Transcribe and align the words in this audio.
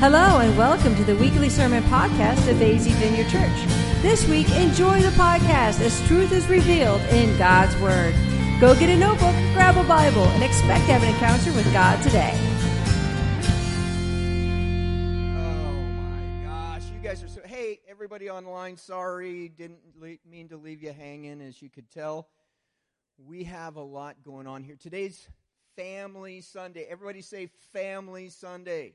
Hello, 0.00 0.38
and 0.38 0.56
welcome 0.56 0.94
to 0.94 1.02
the 1.02 1.16
weekly 1.16 1.48
sermon 1.48 1.82
podcast 1.82 2.48
of 2.48 2.62
AZ 2.62 2.86
Vineyard 2.86 3.28
Church. 3.28 3.66
This 4.00 4.28
week, 4.28 4.48
enjoy 4.52 5.02
the 5.02 5.08
podcast 5.08 5.80
as 5.80 6.00
truth 6.06 6.30
is 6.30 6.46
revealed 6.46 7.00
in 7.10 7.36
God's 7.36 7.76
Word. 7.80 8.14
Go 8.60 8.78
get 8.78 8.90
a 8.90 8.96
notebook, 8.96 9.34
grab 9.54 9.76
a 9.76 9.82
Bible, 9.88 10.22
and 10.22 10.44
expect 10.44 10.86
to 10.86 10.92
have 10.92 11.02
an 11.02 11.08
encounter 11.08 11.52
with 11.52 11.66
God 11.72 12.00
today. 12.04 12.32
Oh 15.36 15.72
my 15.96 16.44
gosh, 16.44 16.84
you 16.94 17.00
guys 17.00 17.24
are 17.24 17.28
so. 17.28 17.40
Hey, 17.44 17.80
everybody 17.88 18.30
online, 18.30 18.76
sorry, 18.76 19.48
didn't 19.48 19.80
mean 20.24 20.48
to 20.50 20.56
leave 20.56 20.80
you 20.80 20.92
hanging. 20.92 21.40
As 21.40 21.60
you 21.60 21.70
could 21.70 21.90
tell, 21.90 22.28
we 23.26 23.42
have 23.42 23.74
a 23.74 23.82
lot 23.82 24.22
going 24.22 24.46
on 24.46 24.62
here. 24.62 24.76
Today's 24.76 25.28
Family 25.74 26.40
Sunday. 26.40 26.86
Everybody 26.88 27.20
say 27.20 27.50
Family 27.72 28.28
Sunday. 28.28 28.94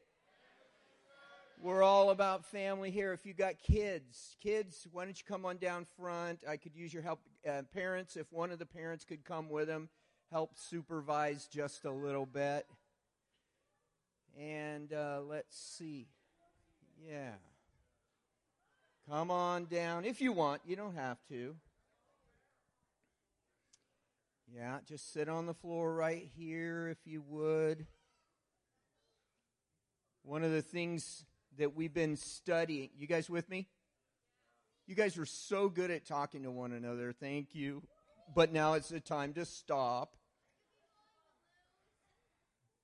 We're 1.63 1.81
all 1.81 2.09
about 2.09 2.44
family 2.44 2.91
here. 2.91 3.13
If 3.13 3.26
you 3.26 3.34
got 3.34 3.53
kids, 3.63 4.35
kids, 4.44 4.85
why 4.91 5.05
don't 5.05 5.17
you 5.17 5.23
come 5.26 5.45
on 5.45 5.55
down 5.55 5.85
front? 5.98 6.40
I 6.45 6.58
could 6.58 6.76
use 6.76 6.94
your 6.94 7.04
help. 7.04 7.21
Uh, 7.48 7.62
parents, 7.73 8.17
if 8.17 8.30
one 8.34 8.52
of 8.52 8.59
the 8.59 8.66
parents 8.66 9.05
could 9.05 9.23
come 9.23 9.48
with 9.48 9.68
them, 9.68 9.88
help 10.30 10.57
supervise 10.57 11.48
just 11.48 11.85
a 11.85 11.90
little 11.90 12.26
bit. 12.26 12.68
And 14.38 14.91
uh, 14.91 15.21
let's 15.26 15.57
see. 15.57 16.07
Yeah. 17.09 17.35
Come 19.09 19.32
on 19.32 19.63
down 19.63 20.04
if 20.04 20.20
you 20.20 20.34
want. 20.34 20.63
You 20.66 20.76
don't 20.76 20.95
have 20.98 21.20
to. 21.30 21.55
Yeah, 24.54 24.80
just 24.85 25.13
sit 25.13 25.30
on 25.30 25.45
the 25.45 25.54
floor 25.54 25.95
right 25.95 26.30
here 26.35 26.90
if 26.90 26.98
you 27.05 27.23
would. 27.26 27.88
One 30.23 30.43
of 30.43 30.52
the 30.52 30.62
things 30.62 31.23
that 31.57 31.75
we've 31.75 31.93
been 31.93 32.16
studying, 32.16 32.90
you 32.98 33.07
guys 33.07 33.29
with 33.29 33.49
me? 33.49 33.68
You 34.87 34.96
guys 34.96 35.18
are 35.18 35.26
so 35.26 35.70
good 35.70 35.91
at 35.91 36.05
talking 36.05 36.43
to 36.43 36.51
one 36.51 36.73
another. 36.73 37.13
Thank 37.13 37.55
you. 37.55 37.84
But 38.35 38.51
now 38.51 38.73
it's 38.73 38.90
the 38.90 38.99
time 38.99 39.34
to 39.34 39.45
stop. 39.45 40.15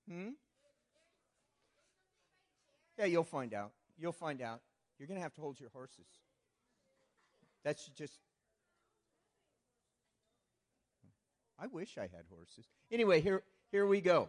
Hmm? 0.08 0.30
Yeah, 2.98 3.06
you'll 3.06 3.24
find 3.24 3.54
out. 3.54 3.72
You'll 3.98 4.12
find 4.12 4.42
out. 4.42 4.60
You're 4.98 5.08
going 5.08 5.18
to 5.18 5.22
have 5.22 5.34
to 5.34 5.40
hold 5.40 5.58
your 5.58 5.70
horses. 5.70 6.06
That's 7.64 7.86
just. 7.88 8.18
I 11.58 11.66
wish 11.66 11.98
I 11.98 12.02
had 12.02 12.24
horses. 12.30 12.66
Anyway, 12.90 13.20
here, 13.20 13.42
here 13.70 13.86
we 13.86 14.00
go. 14.00 14.28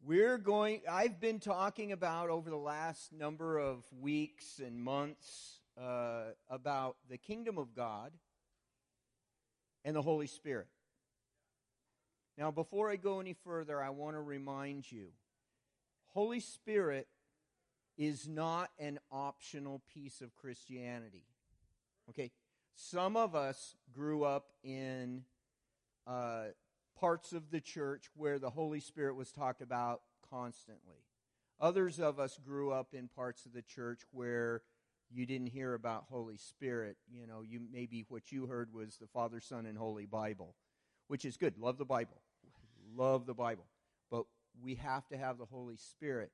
We're 0.00 0.38
going, 0.38 0.82
I've 0.88 1.20
been 1.20 1.40
talking 1.40 1.90
about 1.90 2.30
over 2.30 2.48
the 2.48 2.56
last 2.56 3.12
number 3.12 3.58
of 3.58 3.84
weeks 4.00 4.60
and 4.64 4.80
months 4.80 5.60
uh, 5.76 6.26
about 6.48 6.96
the 7.10 7.18
kingdom 7.18 7.58
of 7.58 7.74
God 7.74 8.12
and 9.84 9.96
the 9.96 10.02
Holy 10.02 10.28
Spirit. 10.28 10.68
Now, 12.38 12.52
before 12.52 12.88
I 12.88 12.96
go 12.96 13.18
any 13.18 13.34
further, 13.44 13.82
I 13.82 13.90
want 13.90 14.14
to 14.14 14.20
remind 14.20 14.90
you 14.90 15.08
Holy 16.06 16.40
Spirit 16.40 17.08
is 17.98 18.28
not 18.28 18.70
an 18.78 19.00
optional 19.10 19.82
piece 19.92 20.20
of 20.20 20.36
Christianity. 20.36 21.24
Okay? 22.08 22.30
Some 22.76 23.16
of 23.16 23.34
us 23.34 23.74
grew 23.92 24.22
up 24.22 24.52
in 24.62 25.24
uh, 26.06 26.44
parts 26.98 27.32
of 27.32 27.50
the 27.50 27.60
church 27.60 28.08
where 28.16 28.38
the 28.38 28.50
Holy 28.50 28.80
Spirit 28.80 29.14
was 29.14 29.30
talked 29.30 29.62
about 29.62 30.02
constantly. 30.30 31.04
Others 31.60 31.98
of 31.98 32.18
us 32.18 32.38
grew 32.44 32.72
up 32.72 32.94
in 32.94 33.08
parts 33.08 33.46
of 33.46 33.52
the 33.52 33.62
church 33.62 34.00
where 34.12 34.62
you 35.10 35.26
didn't 35.26 35.48
hear 35.48 35.74
about 35.74 36.04
Holy 36.08 36.36
Spirit. 36.36 36.96
You 37.10 37.26
know, 37.26 37.42
you 37.42 37.60
maybe 37.72 38.04
what 38.08 38.30
you 38.30 38.46
heard 38.46 38.72
was 38.72 38.96
the 38.96 39.06
Father, 39.06 39.40
Son, 39.40 39.66
and 39.66 39.76
Holy 39.76 40.06
Bible, 40.06 40.54
which 41.08 41.24
is 41.24 41.36
good. 41.36 41.58
Love 41.58 41.78
the 41.78 41.84
Bible. 41.84 42.20
Love 42.94 43.26
the 43.26 43.34
Bible. 43.34 43.66
But 44.10 44.24
we 44.62 44.76
have 44.76 45.06
to 45.08 45.16
have 45.16 45.38
the 45.38 45.46
Holy 45.46 45.76
Spirit. 45.76 46.30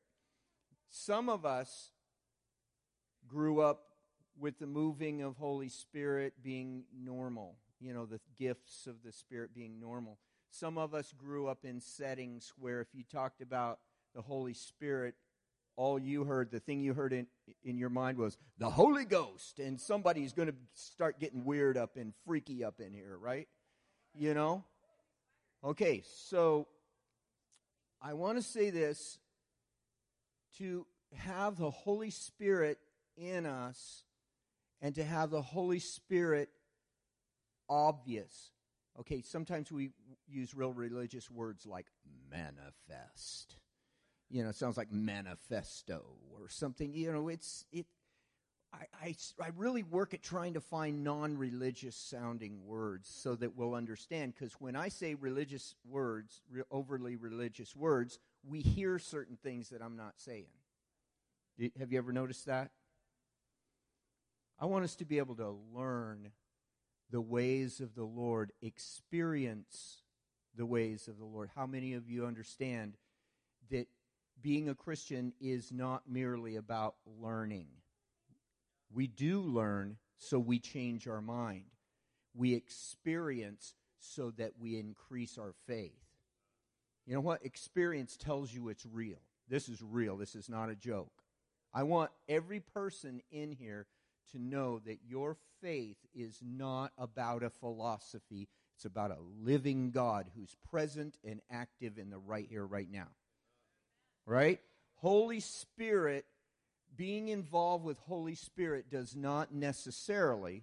Some 0.90 1.28
of 1.28 1.44
us 1.44 1.90
grew 3.26 3.60
up 3.60 3.84
with 4.38 4.58
the 4.58 4.66
moving 4.66 5.22
of 5.22 5.36
Holy 5.36 5.68
Spirit 5.68 6.34
being 6.42 6.84
normal, 6.96 7.56
you 7.80 7.94
know, 7.94 8.04
the 8.06 8.20
gifts 8.36 8.86
of 8.86 8.96
the 9.04 9.12
Spirit 9.12 9.54
being 9.54 9.78
normal. 9.80 10.18
Some 10.54 10.78
of 10.78 10.94
us 10.94 11.12
grew 11.18 11.48
up 11.48 11.64
in 11.64 11.80
settings 11.80 12.52
where 12.56 12.80
if 12.80 12.86
you 12.94 13.02
talked 13.02 13.40
about 13.40 13.80
the 14.14 14.22
Holy 14.22 14.54
Spirit, 14.54 15.16
all 15.74 15.98
you 15.98 16.22
heard, 16.22 16.52
the 16.52 16.60
thing 16.60 16.80
you 16.80 16.94
heard 16.94 17.12
in, 17.12 17.26
in 17.64 17.76
your 17.76 17.88
mind 17.90 18.18
was 18.18 18.38
the 18.58 18.70
Holy 18.70 19.04
Ghost, 19.04 19.58
and 19.58 19.80
somebody's 19.80 20.32
going 20.32 20.46
to 20.46 20.54
start 20.74 21.18
getting 21.18 21.44
weird 21.44 21.76
up 21.76 21.96
and 21.96 22.12
freaky 22.24 22.62
up 22.62 22.78
in 22.78 22.92
here, 22.92 23.18
right? 23.20 23.48
You 24.14 24.32
know? 24.32 24.62
Okay, 25.64 26.04
so 26.28 26.68
I 28.00 28.12
want 28.12 28.38
to 28.38 28.42
say 28.42 28.70
this 28.70 29.18
to 30.58 30.86
have 31.16 31.56
the 31.56 31.72
Holy 31.72 32.10
Spirit 32.10 32.78
in 33.16 33.44
us 33.44 34.04
and 34.80 34.94
to 34.94 35.02
have 35.02 35.30
the 35.30 35.42
Holy 35.42 35.80
Spirit 35.80 36.48
obvious. 37.68 38.52
Okay, 39.00 39.22
sometimes 39.22 39.72
we 39.72 39.90
use 40.28 40.54
real 40.54 40.72
religious 40.72 41.30
words 41.30 41.66
like 41.66 41.86
manifest. 42.30 43.56
You 44.30 44.42
know, 44.42 44.50
it 44.50 44.56
sounds 44.56 44.76
like 44.76 44.92
manifesto 44.92 46.04
or 46.32 46.48
something. 46.48 46.94
You 46.94 47.12
know, 47.12 47.28
it's 47.28 47.64
it. 47.72 47.86
I, 48.72 48.86
I, 49.02 49.14
I 49.40 49.50
really 49.56 49.82
work 49.84 50.14
at 50.14 50.22
trying 50.22 50.54
to 50.54 50.60
find 50.60 51.04
non-religious 51.04 51.94
sounding 51.94 52.66
words 52.66 53.08
so 53.08 53.36
that 53.36 53.56
we'll 53.56 53.74
understand. 53.74 54.34
Because 54.34 54.54
when 54.54 54.74
I 54.74 54.88
say 54.88 55.14
religious 55.14 55.76
words, 55.88 56.42
re- 56.50 56.62
overly 56.72 57.14
religious 57.14 57.76
words, 57.76 58.18
we 58.48 58.60
hear 58.60 58.98
certain 58.98 59.36
things 59.36 59.68
that 59.70 59.80
I'm 59.80 59.96
not 59.96 60.14
saying. 60.16 60.46
Have 61.78 61.92
you 61.92 61.98
ever 61.98 62.12
noticed 62.12 62.46
that? 62.46 62.70
I 64.58 64.66
want 64.66 64.84
us 64.84 64.96
to 64.96 65.04
be 65.04 65.18
able 65.18 65.36
to 65.36 65.56
learn 65.72 66.30
the 67.10 67.20
ways 67.20 67.80
of 67.80 67.94
the 67.94 68.04
Lord, 68.04 68.52
experience 68.62 70.02
the 70.56 70.66
ways 70.66 71.08
of 71.08 71.18
the 71.18 71.24
Lord. 71.24 71.50
How 71.54 71.66
many 71.66 71.94
of 71.94 72.08
you 72.08 72.26
understand 72.26 72.96
that 73.70 73.86
being 74.40 74.68
a 74.68 74.74
Christian 74.74 75.32
is 75.40 75.72
not 75.72 76.02
merely 76.08 76.56
about 76.56 76.96
learning? 77.20 77.68
We 78.92 79.06
do 79.06 79.40
learn 79.40 79.96
so 80.18 80.38
we 80.38 80.58
change 80.58 81.06
our 81.08 81.20
mind. 81.20 81.64
We 82.34 82.54
experience 82.54 83.74
so 83.98 84.30
that 84.32 84.52
we 84.58 84.78
increase 84.78 85.38
our 85.38 85.54
faith. 85.66 85.92
You 87.06 87.14
know 87.14 87.20
what? 87.20 87.44
Experience 87.44 88.16
tells 88.16 88.52
you 88.52 88.68
it's 88.68 88.86
real. 88.86 89.18
This 89.48 89.68
is 89.68 89.82
real. 89.82 90.16
This 90.16 90.34
is 90.34 90.48
not 90.48 90.70
a 90.70 90.74
joke. 90.74 91.12
I 91.72 91.82
want 91.82 92.10
every 92.28 92.60
person 92.60 93.20
in 93.30 93.52
here 93.52 93.86
to 94.32 94.38
know 94.38 94.80
that 94.86 94.98
your 95.06 95.36
faith 95.60 95.96
is 96.14 96.40
not 96.42 96.92
about 96.98 97.42
a 97.42 97.50
philosophy. 97.50 98.48
It's 98.76 98.84
about 98.84 99.10
a 99.10 99.18
living 99.42 99.90
God 99.90 100.26
who's 100.34 100.56
present 100.70 101.16
and 101.24 101.40
active 101.50 101.98
in 101.98 102.10
the 102.10 102.18
right 102.18 102.46
here, 102.48 102.66
right 102.66 102.90
now. 102.90 103.08
Right? 104.26 104.60
Holy 104.96 105.40
Spirit, 105.40 106.24
being 106.96 107.28
involved 107.28 107.84
with 107.84 107.98
Holy 108.00 108.34
Spirit 108.34 108.90
does 108.90 109.14
not 109.14 109.52
necessarily, 109.52 110.62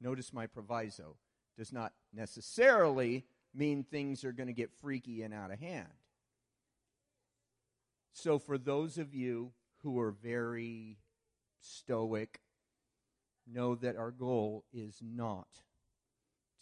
notice 0.00 0.32
my 0.32 0.46
proviso, 0.46 1.16
does 1.56 1.72
not 1.72 1.92
necessarily 2.14 3.24
mean 3.54 3.82
things 3.82 4.24
are 4.24 4.32
going 4.32 4.46
to 4.46 4.52
get 4.52 4.70
freaky 4.80 5.22
and 5.22 5.34
out 5.34 5.50
of 5.50 5.58
hand. 5.58 5.88
So, 8.12 8.38
for 8.38 8.58
those 8.58 8.98
of 8.98 9.14
you 9.14 9.52
who 9.82 10.00
are 10.00 10.10
very 10.10 10.98
stoic, 11.60 12.40
know 13.52 13.74
that 13.76 13.96
our 13.96 14.10
goal 14.10 14.64
is 14.72 14.98
not 15.02 15.48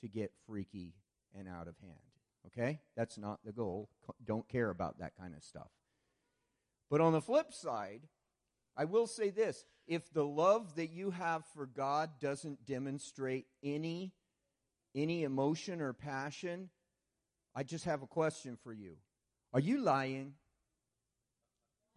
to 0.01 0.09
get 0.09 0.33
freaky 0.47 0.95
and 1.37 1.49
out 1.49 1.69
of 1.69 1.75
hand. 1.79 1.95
Okay? 2.47 2.81
That's 2.97 3.19
not 3.19 3.41
the 3.45 3.53
goal. 3.53 3.89
Don't 4.25 4.49
care 4.49 4.71
about 4.71 4.99
that 4.99 5.17
kind 5.19 5.35
of 5.35 5.43
stuff. 5.43 5.71
But 6.91 7.01
on 7.01 7.13
the 7.13 7.21
flip 7.21 7.53
side, 7.53 8.03
I 8.77 8.85
will 8.85 9.07
say 9.07 9.31
this 9.31 9.65
if 9.87 10.13
the 10.13 10.25
love 10.25 10.77
that 10.77 10.91
you 10.91 11.11
have 11.11 11.45
for 11.55 11.67
God 11.67 12.11
doesn't 12.21 12.67
demonstrate 12.67 13.47
any 13.63 14.13
any 14.95 15.25
emotion 15.25 15.83
or 15.83 15.93
passion, 15.93 16.71
I 17.55 17.63
just 17.63 17.85
have 17.85 18.03
a 18.03 18.07
question 18.07 18.57
for 18.63 18.73
you. 18.73 18.97
Are 19.53 19.61
you 19.61 19.79
lying? 19.79 20.35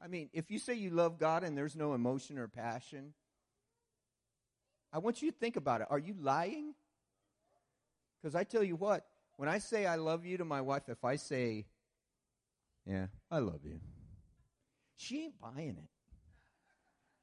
I 0.04 0.08
mean, 0.08 0.30
if 0.34 0.52
you 0.52 0.60
say 0.60 0.74
you 0.74 0.90
love 0.90 1.18
God 1.18 1.44
and 1.44 1.58
there's 1.58 1.76
no 1.76 1.94
emotion 1.94 2.38
or 2.38 2.48
passion, 2.48 3.14
I 4.92 4.98
want 4.98 5.22
you 5.22 5.32
to 5.32 5.38
think 5.38 5.56
about 5.56 5.82
it. 5.82 5.88
Are 5.90 6.00
you 6.00 6.16
lying? 6.20 6.74
Because 8.22 8.36
I 8.36 8.44
tell 8.44 8.64
you 8.64 8.76
what, 8.76 9.06
when 9.38 9.48
I 9.48 9.60
say 9.60 9.86
I 9.86 9.96
love 9.96 10.26
you 10.26 10.38
to 10.38 10.46
my 10.46 10.62
wife, 10.62 10.84
if 10.90 11.04
I 11.06 11.16
say, 11.16 11.66
yeah, 12.86 13.08
I 13.32 13.40
love 13.40 13.62
you, 13.64 13.80
she 14.98 15.24
ain't 15.26 15.40
buying 15.40 15.78
it. 15.78 15.90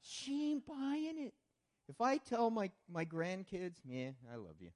she 0.01 0.51
ain't 0.51 0.65
buying 0.65 1.15
it. 1.19 1.33
If 1.89 2.01
I 2.01 2.17
tell 2.17 2.49
my, 2.49 2.71
my 2.91 3.05
grandkids, 3.05 3.85
man, 3.85 4.15
I 4.31 4.35
love 4.35 4.55
you, 4.59 4.69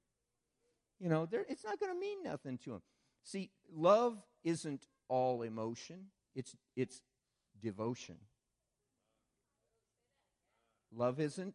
you 1.00 1.08
know, 1.08 1.28
it's 1.48 1.64
not 1.64 1.80
going 1.80 1.92
to 1.92 1.98
mean 1.98 2.22
nothing 2.22 2.58
to 2.58 2.70
them. 2.70 2.82
See, 3.24 3.50
love 3.74 4.18
isn't 4.44 4.86
all 5.08 5.42
emotion, 5.42 6.06
it's, 6.34 6.54
it's 6.76 7.02
devotion. 7.60 8.16
Love 10.94 11.20
isn't 11.20 11.54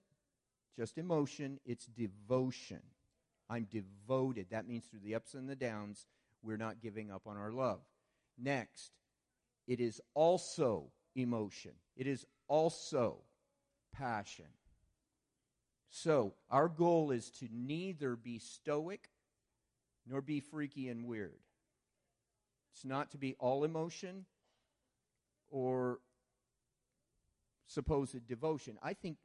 just 0.78 0.98
emotion, 0.98 1.60
it's 1.66 1.86
devotion. 1.88 2.82
I'm 3.50 3.68
devoted. 3.72 4.48
That 4.52 4.68
means 4.68 4.86
through 4.86 5.00
the 5.04 5.16
ups 5.16 5.34
and 5.34 5.50
the 5.50 5.56
downs, 5.56 6.06
we're 6.44 6.58
not 6.58 6.82
giving 6.82 7.12
up 7.12 7.24
on 7.26 7.38
our 7.38 7.52
love. 7.52 7.80
Next, 8.38 8.92
it 9.68 9.80
is 9.80 10.00
also 10.14 10.92
emotion, 11.16 11.72
it 11.96 12.08
is 12.08 12.26
also 12.48 13.18
passion. 13.92 14.46
So, 15.90 16.34
our 16.52 16.68
goal 16.68 17.12
is 17.12 17.32
to 17.40 17.48
neither 17.52 18.16
be 18.16 18.40
stoic 18.40 19.10
nor 20.06 20.22
be 20.22 20.42
freaky 20.42 20.90
and 20.90 21.08
weird. 21.08 21.40
It's 22.74 22.86
not 22.86 23.12
to 23.12 23.18
be 23.18 23.36
all 23.40 23.64
emotion 23.64 24.26
or 25.50 26.00
supposed 27.68 28.28
devotion. 28.28 28.78
I 28.84 28.94
think 28.94 29.18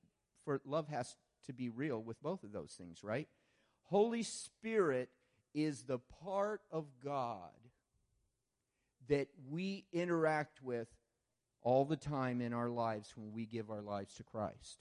for 0.44 0.60
love 0.64 0.88
has 0.88 1.16
to 1.46 1.52
be 1.52 1.68
real 1.68 2.02
with 2.02 2.20
both 2.22 2.42
of 2.44 2.52
those 2.52 2.74
things, 2.78 3.02
right? 3.02 3.28
Holy 3.84 4.22
Spirit 4.22 5.10
is 5.54 5.82
the 5.82 5.98
part 6.24 6.62
of 6.70 6.86
God 7.04 7.50
that 9.08 9.28
we 9.50 9.84
interact 9.92 10.62
with 10.62 10.88
all 11.62 11.84
the 11.84 11.96
time 11.96 12.40
in 12.40 12.52
our 12.52 12.68
lives 12.68 13.12
when 13.16 13.32
we 13.32 13.46
give 13.46 13.70
our 13.70 13.82
lives 13.82 14.14
to 14.14 14.22
Christ. 14.22 14.78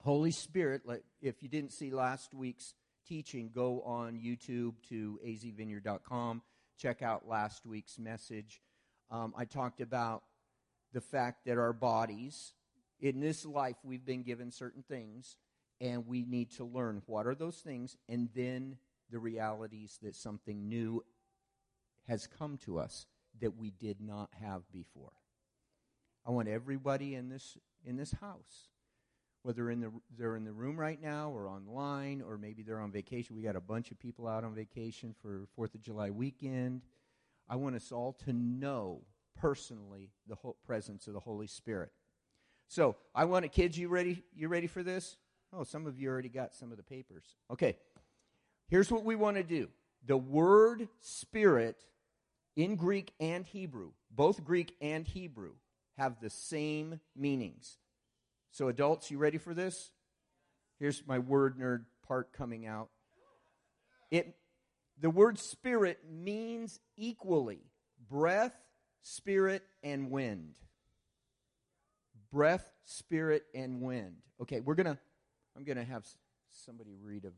Holy 0.00 0.32
Spirit, 0.32 0.82
if 1.20 1.42
you 1.42 1.48
didn't 1.48 1.72
see 1.72 1.90
last 1.90 2.34
week's 2.34 2.74
teaching, 3.06 3.50
go 3.54 3.82
on 3.82 4.18
YouTube 4.18 4.74
to 4.88 5.20
azvineyard.com. 5.24 6.42
Check 6.78 7.02
out 7.02 7.28
last 7.28 7.64
week's 7.64 7.98
message. 7.98 8.60
Um, 9.10 9.32
I 9.36 9.44
talked 9.44 9.80
about 9.80 10.22
the 10.92 11.00
fact 11.00 11.44
that 11.46 11.58
our 11.58 11.72
bodies, 11.72 12.54
in 13.00 13.20
this 13.20 13.44
life, 13.44 13.76
we've 13.84 14.04
been 14.04 14.22
given 14.22 14.50
certain 14.50 14.82
things, 14.82 15.36
and 15.82 16.06
we 16.06 16.24
need 16.24 16.52
to 16.52 16.64
learn 16.64 17.02
what 17.06 17.26
are 17.26 17.34
those 17.34 17.56
things, 17.56 17.96
and 18.08 18.28
then 18.34 18.76
the 19.10 19.18
realities 19.18 19.98
that 20.02 20.14
something 20.14 20.68
new 20.68 21.04
has 22.08 22.26
come 22.26 22.56
to 22.58 22.78
us 22.78 23.06
that 23.40 23.56
we 23.56 23.70
did 23.70 24.00
not 24.00 24.30
have 24.40 24.62
before. 24.72 25.12
I 26.24 26.30
want 26.30 26.48
everybody 26.48 27.16
in 27.16 27.28
this 27.28 27.58
in 27.84 27.96
this 27.96 28.12
house, 28.12 28.68
whether 29.42 29.68
in 29.70 29.80
the, 29.80 29.90
they're 30.16 30.36
in 30.36 30.44
the 30.44 30.52
room 30.52 30.78
right 30.78 31.02
now 31.02 31.30
or 31.30 31.48
online 31.48 32.22
or 32.22 32.38
maybe 32.38 32.62
they're 32.62 32.78
on 32.78 32.92
vacation. 32.92 33.34
We 33.34 33.42
got 33.42 33.56
a 33.56 33.60
bunch 33.60 33.90
of 33.90 33.98
people 33.98 34.28
out 34.28 34.44
on 34.44 34.54
vacation 34.54 35.16
for 35.20 35.48
Fourth 35.56 35.74
of 35.74 35.82
July 35.82 36.10
weekend. 36.10 36.82
I 37.48 37.56
want 37.56 37.74
us 37.74 37.90
all 37.90 38.12
to 38.24 38.32
know 38.32 39.02
personally 39.34 40.10
the 40.28 40.36
presence 40.64 41.08
of 41.08 41.14
the 41.14 41.20
Holy 41.20 41.48
Spirit. 41.48 41.90
So 42.68 42.94
I 43.14 43.24
want 43.24 43.44
to, 43.44 43.48
kids, 43.48 43.76
you 43.76 43.88
ready? 43.88 44.22
You 44.32 44.46
ready 44.46 44.68
for 44.68 44.84
this? 44.84 45.16
Oh, 45.52 45.64
some 45.64 45.86
of 45.86 45.98
you 45.98 46.08
already 46.08 46.28
got 46.28 46.54
some 46.54 46.70
of 46.70 46.76
the 46.76 46.82
papers. 46.82 47.24
Okay. 47.50 47.76
Here's 48.68 48.90
what 48.90 49.04
we 49.04 49.16
want 49.16 49.36
to 49.36 49.42
do. 49.42 49.68
The 50.06 50.16
word 50.16 50.88
spirit 51.00 51.76
in 52.56 52.76
Greek 52.76 53.12
and 53.20 53.44
Hebrew, 53.44 53.90
both 54.10 54.44
Greek 54.44 54.74
and 54.80 55.06
Hebrew, 55.06 55.52
have 55.98 56.20
the 56.20 56.30
same 56.30 57.00
meanings. 57.14 57.76
So, 58.50 58.68
adults, 58.68 59.10
you 59.10 59.18
ready 59.18 59.38
for 59.38 59.54
this? 59.54 59.90
Here's 60.78 61.06
my 61.06 61.18
word 61.18 61.58
nerd 61.58 61.84
part 62.06 62.32
coming 62.32 62.66
out. 62.66 62.88
It, 64.10 64.34
the 65.00 65.10
word 65.10 65.38
spirit 65.38 66.00
means 66.10 66.80
equally 66.96 67.60
breath, 68.10 68.54
spirit, 69.02 69.62
and 69.82 70.10
wind. 70.10 70.54
Breath, 72.30 72.68
spirit, 72.84 73.44
and 73.54 73.80
wind. 73.80 74.16
Okay, 74.40 74.60
we're 74.60 74.74
going 74.74 74.86
to, 74.86 74.98
I'm 75.56 75.64
going 75.64 75.76
to 75.76 75.84
have 75.84 76.06
somebody 76.50 76.96
read 77.02 77.24
a 77.24 77.32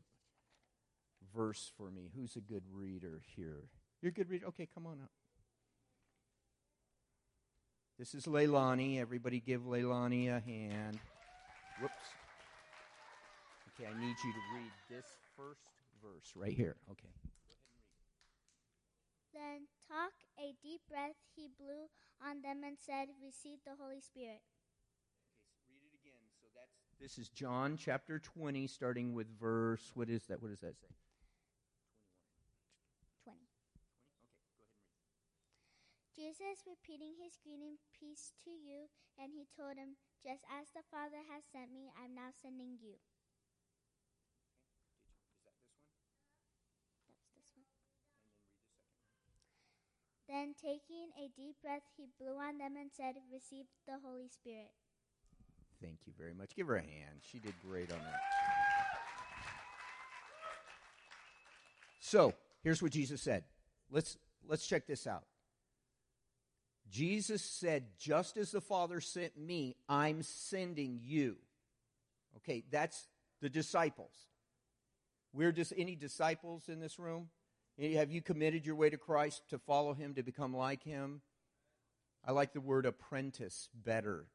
verse 1.35 1.71
for 1.77 1.91
me. 1.91 2.09
Who's 2.15 2.35
a 2.35 2.41
good 2.41 2.63
reader 2.71 3.21
here? 3.35 3.69
You're 4.01 4.09
a 4.09 4.13
good 4.13 4.29
reader? 4.29 4.47
Okay, 4.47 4.67
come 4.73 4.85
on 4.85 4.99
up. 5.01 5.11
This 7.97 8.13
is 8.13 8.25
Leilani. 8.25 8.99
Everybody 8.99 9.39
give 9.39 9.61
Leilani 9.61 10.27
a 10.27 10.39
hand. 10.39 10.99
Whoops. 11.81 11.93
Okay, 13.75 13.89
I 13.89 13.99
need 13.99 14.15
you 14.23 14.31
to 14.31 14.43
read 14.55 14.71
this 14.89 15.05
first 15.35 15.67
verse 16.03 16.31
right 16.35 16.53
here. 16.53 16.75
Okay. 16.91 17.11
Then 19.33 19.67
took 19.91 20.15
a 20.39 20.55
deep 20.63 20.81
breath, 20.87 21.19
he 21.35 21.51
blew 21.51 21.91
on 22.23 22.41
them 22.41 22.63
and 22.63 22.79
said, 22.79 23.11
Receive 23.19 23.59
the 23.67 23.75
Holy 23.75 23.99
Spirit. 23.99 24.39
Okay, 25.19 25.43
so 25.43 25.67
read 25.67 25.83
it 25.83 25.95
again. 25.99 26.23
So 26.39 26.47
that's 26.55 26.84
this 27.01 27.17
is 27.17 27.29
John 27.29 27.77
chapter 27.77 28.19
20, 28.19 28.67
starting 28.67 29.13
with 29.13 29.27
verse, 29.39 29.91
what 29.93 30.09
is 30.09 30.23
that? 30.27 30.41
What 30.41 30.49
does 30.51 30.61
that 30.61 30.79
say? 30.79 30.93
Twenty. 33.23 33.45
Okay, 33.75 34.31
go 34.47 34.55
ahead. 34.55 34.75
Jesus, 36.15 36.63
repeating 36.63 37.19
his 37.19 37.37
greeting, 37.43 37.77
Peace 37.91 38.31
to 38.43 38.49
you, 38.49 38.87
and 39.19 39.31
he 39.35 39.45
told 39.51 39.75
him, 39.75 39.99
Just 40.23 40.47
as 40.47 40.71
the 40.71 40.83
Father 40.87 41.19
has 41.27 41.43
sent 41.51 41.71
me, 41.71 41.91
I'm 41.99 42.15
now 42.15 42.31
sending 42.41 42.79
you. 42.79 42.95
Is 45.35 45.43
that 45.43 45.59
this 45.59 45.75
one? 45.75 45.99
That's 47.11 47.27
this 47.35 47.51
one? 47.53 47.67
Then, 50.31 50.55
taking 50.55 51.11
a 51.19 51.27
deep 51.35 51.59
breath, 51.61 51.85
he 51.99 52.07
blew 52.17 52.39
on 52.39 52.57
them 52.57 52.79
and 52.79 52.89
said, 52.89 53.19
Receive 53.27 53.67
the 53.85 53.99
Holy 53.99 54.31
Spirit. 54.31 54.71
Thank 55.81 55.99
you 56.05 56.13
very 56.17 56.33
much. 56.33 56.55
Give 56.55 56.67
her 56.67 56.77
a 56.77 56.81
hand. 56.81 57.19
She 57.21 57.39
did 57.39 57.53
great 57.67 57.91
on 57.91 57.99
that. 57.99 58.21
So, 61.99 62.33
here's 62.63 62.81
what 62.81 62.91
Jesus 62.91 63.21
said. 63.21 63.43
Let's 63.89 64.17
let's 64.47 64.67
check 64.67 64.87
this 64.87 65.07
out. 65.07 65.23
Jesus 66.89 67.41
said, 67.41 67.85
Just 67.97 68.37
as 68.37 68.51
the 68.51 68.61
Father 68.61 69.01
sent 69.01 69.37
me, 69.37 69.75
I'm 69.89 70.21
sending 70.23 70.99
you. 71.01 71.37
Okay, 72.37 72.63
that's 72.71 73.07
the 73.41 73.49
disciples. 73.49 74.13
We're 75.33 75.51
just 75.51 75.73
any 75.75 75.95
disciples 75.95 76.69
in 76.69 76.79
this 76.79 76.99
room? 76.99 77.29
Have 77.79 78.11
you 78.11 78.21
committed 78.21 78.65
your 78.65 78.75
way 78.75 78.89
to 78.89 78.97
Christ 78.97 79.41
to 79.49 79.59
follow 79.59 79.93
him, 79.93 80.13
to 80.13 80.23
become 80.23 80.55
like 80.55 80.83
him? 80.83 81.21
I 82.25 82.31
like 82.31 82.53
the 82.53 82.61
word 82.61 82.85
apprentice 82.85 83.69
better. 83.73 84.27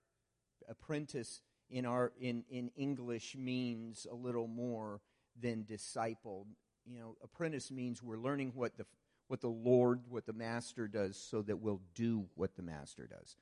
Apprentice 0.69 1.40
in 1.71 1.87
our 1.87 2.12
in, 2.21 2.45
in 2.50 2.71
English 2.76 3.37
means 3.37 4.07
a 4.11 4.14
little 4.14 4.47
more 4.47 5.00
than 5.40 5.64
disciple. 5.64 6.47
You 6.87 6.99
know, 6.99 7.17
apprentice 7.23 7.71
means 7.71 8.02
we're 8.02 8.17
learning 8.17 8.52
what 8.55 8.76
the 8.76 8.87
what 9.29 9.40
the 9.40 9.49
Lord, 9.49 10.00
what 10.09 10.26
the 10.26 10.33
Master 10.33 10.88
does, 10.88 11.17
so 11.17 11.43
that 11.43 11.59
we'll 11.59 11.83
do 11.95 12.26
what 12.35 12.57
the 12.57 12.62
Master 12.62 13.07
does. 13.07 13.37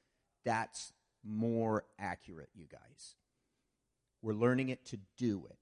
That's 0.44 0.92
more 1.24 1.84
accurate, 1.98 2.50
you 2.54 2.66
guys. 2.70 3.16
We're 4.20 4.34
learning 4.34 4.68
it 4.68 4.84
to 4.86 4.98
do 5.16 5.46
it. 5.48 5.56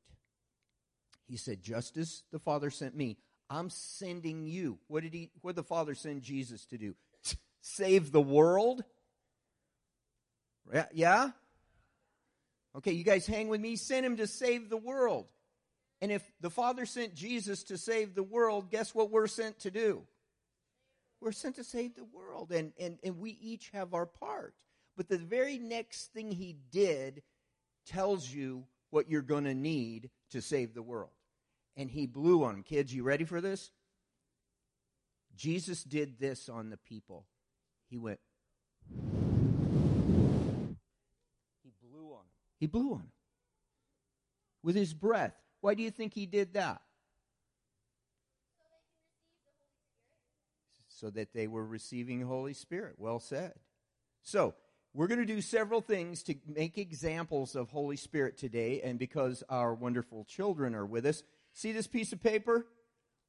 He 1.28 1.36
said, 1.36 1.62
just 1.62 1.96
as 1.96 2.22
the 2.32 2.38
Father 2.38 2.70
sent 2.70 2.96
me, 2.96 3.18
I'm 3.48 3.70
sending 3.70 4.46
you. 4.46 4.78
What 4.88 5.02
did 5.02 5.14
he 5.14 5.30
what 5.42 5.54
did 5.54 5.62
the 5.62 5.68
Father 5.68 5.94
send 5.94 6.22
Jesus 6.22 6.66
to 6.66 6.78
do? 6.78 6.94
Save 7.60 8.10
the 8.10 8.20
world? 8.20 8.82
Yeah? 10.92 11.30
Okay, 12.76 12.92
you 12.92 13.04
guys 13.04 13.26
hang 13.26 13.48
with 13.48 13.60
me. 13.60 13.76
Sent 13.76 14.04
him 14.04 14.16
to 14.18 14.26
save 14.26 14.68
the 14.68 14.76
world. 14.76 15.26
And 16.00 16.12
if 16.12 16.22
the 16.40 16.50
Father 16.50 16.84
sent 16.84 17.14
Jesus 17.14 17.62
to 17.64 17.78
save 17.78 18.14
the 18.14 18.22
world, 18.22 18.70
guess 18.70 18.94
what 18.94 19.10
we're 19.10 19.26
sent 19.26 19.60
to 19.60 19.70
do? 19.70 20.02
We're 21.22 21.32
sent 21.32 21.56
to 21.56 21.64
save 21.64 21.94
the 21.94 22.04
world, 22.04 22.52
and, 22.52 22.72
and, 22.78 22.98
and 23.02 23.18
we 23.18 23.30
each 23.40 23.70
have 23.70 23.94
our 23.94 24.04
part. 24.04 24.54
But 24.96 25.08
the 25.08 25.16
very 25.16 25.58
next 25.58 26.12
thing 26.12 26.30
he 26.30 26.54
did 26.70 27.22
tells 27.86 28.30
you 28.30 28.64
what 28.90 29.08
you're 29.08 29.22
going 29.22 29.44
to 29.44 29.54
need 29.54 30.10
to 30.30 30.42
save 30.42 30.74
the 30.74 30.82
world. 30.82 31.10
And 31.76 31.90
he 31.90 32.06
blew 32.06 32.44
on 32.44 32.52
them. 32.52 32.62
Kids, 32.62 32.94
you 32.94 33.02
ready 33.02 33.24
for 33.24 33.40
this? 33.40 33.70
Jesus 35.34 35.82
did 35.82 36.18
this 36.18 36.48
on 36.48 36.70
the 36.70 36.76
people. 36.76 37.26
He 37.88 37.96
went, 37.98 38.20
he 38.90 38.96
blew 41.82 42.12
on 42.12 42.24
them. 42.24 42.45
He 42.58 42.66
blew 42.66 42.92
on 42.92 42.98
them 42.98 43.12
with 44.62 44.76
his 44.76 44.94
breath. 44.94 45.34
Why 45.60 45.74
do 45.74 45.82
you 45.82 45.90
think 45.90 46.14
he 46.14 46.26
did 46.26 46.54
that? 46.54 46.80
so 50.96 51.10
that 51.10 51.32
they 51.34 51.46
were 51.46 51.64
receiving 51.64 52.20
the 52.20 52.26
Holy 52.26 52.54
Spirit. 52.54 52.94
Well 52.98 53.20
said. 53.20 53.52
So, 54.22 54.54
we're 54.94 55.08
going 55.08 55.20
to 55.20 55.26
do 55.26 55.42
several 55.42 55.82
things 55.82 56.22
to 56.24 56.34
make 56.46 56.78
examples 56.78 57.54
of 57.54 57.68
Holy 57.68 57.96
Spirit 57.96 58.38
today, 58.38 58.80
and 58.82 58.98
because 58.98 59.44
our 59.50 59.74
wonderful 59.74 60.24
children 60.24 60.74
are 60.74 60.86
with 60.86 61.04
us. 61.04 61.22
See 61.52 61.72
this 61.72 61.86
piece 61.86 62.12
of 62.14 62.22
paper? 62.22 62.66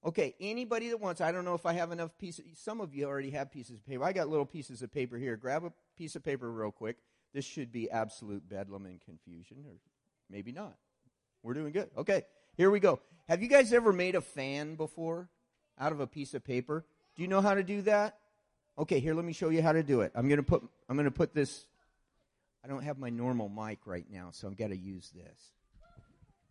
Okay, 0.06 0.34
anybody 0.40 0.90
that 0.90 1.02
wants, 1.02 1.20
I 1.20 1.34
don't 1.34 1.44
know 1.44 1.56
if 1.56 1.66
I 1.66 1.74
have 1.74 1.92
enough 1.92 2.18
pieces. 2.18 2.46
Some 2.56 2.80
of 2.80 2.96
you 2.96 3.06
already 3.06 3.32
have 3.32 3.52
pieces 3.52 3.80
of 3.80 3.86
paper. 3.86 4.04
I 4.04 4.14
got 4.14 4.30
little 4.30 4.46
pieces 4.46 4.82
of 4.82 4.94
paper 4.94 5.18
here. 5.18 5.36
Grab 5.36 5.66
a 5.66 5.74
piece 5.98 6.16
of 6.16 6.24
paper 6.24 6.50
real 6.50 6.72
quick. 6.72 6.98
This 7.34 7.46
should 7.46 7.72
be 7.72 7.90
absolute 7.90 8.48
bedlam 8.48 8.86
and 8.86 9.00
confusion, 9.02 9.58
or 9.68 9.74
maybe 10.30 10.52
not. 10.52 10.76
We're 11.44 11.54
doing 11.54 11.72
good. 11.72 11.90
Okay, 11.98 12.24
here 12.56 12.72
we 12.72 12.80
go. 12.80 13.00
Have 13.28 13.42
you 13.42 13.48
guys 13.48 13.74
ever 13.74 13.94
made 13.94 14.16
a 14.16 14.22
fan 14.22 14.76
before 14.76 15.30
out 15.80 15.92
of 15.92 16.00
a 16.00 16.08
piece 16.08 16.34
of 16.34 16.44
paper? 16.44 16.86
Do 17.16 17.22
you 17.22 17.28
know 17.28 17.42
how 17.42 17.54
to 17.54 17.64
do 17.64 17.82
that? 17.84 18.18
Okay, 18.78 19.00
here 19.00 19.14
let 19.14 19.26
me 19.26 19.34
show 19.34 19.50
you 19.50 19.62
how 19.62 19.72
to 19.72 19.84
do 19.84 20.02
it. 20.02 20.12
I'm 20.16 20.30
to 20.30 20.44
put 20.44 20.64
I'm 20.88 20.98
to 21.04 21.12
put 21.12 21.34
this 21.34 21.66
I 22.64 22.68
don't 22.68 22.84
have 22.84 22.98
my 22.98 23.10
normal 23.10 23.50
mic 23.50 23.80
right 23.86 24.06
now, 24.12 24.30
so 24.32 24.48
I'm 24.48 24.54
gonna 24.54 24.76
use 24.76 25.12
this. 25.12 25.52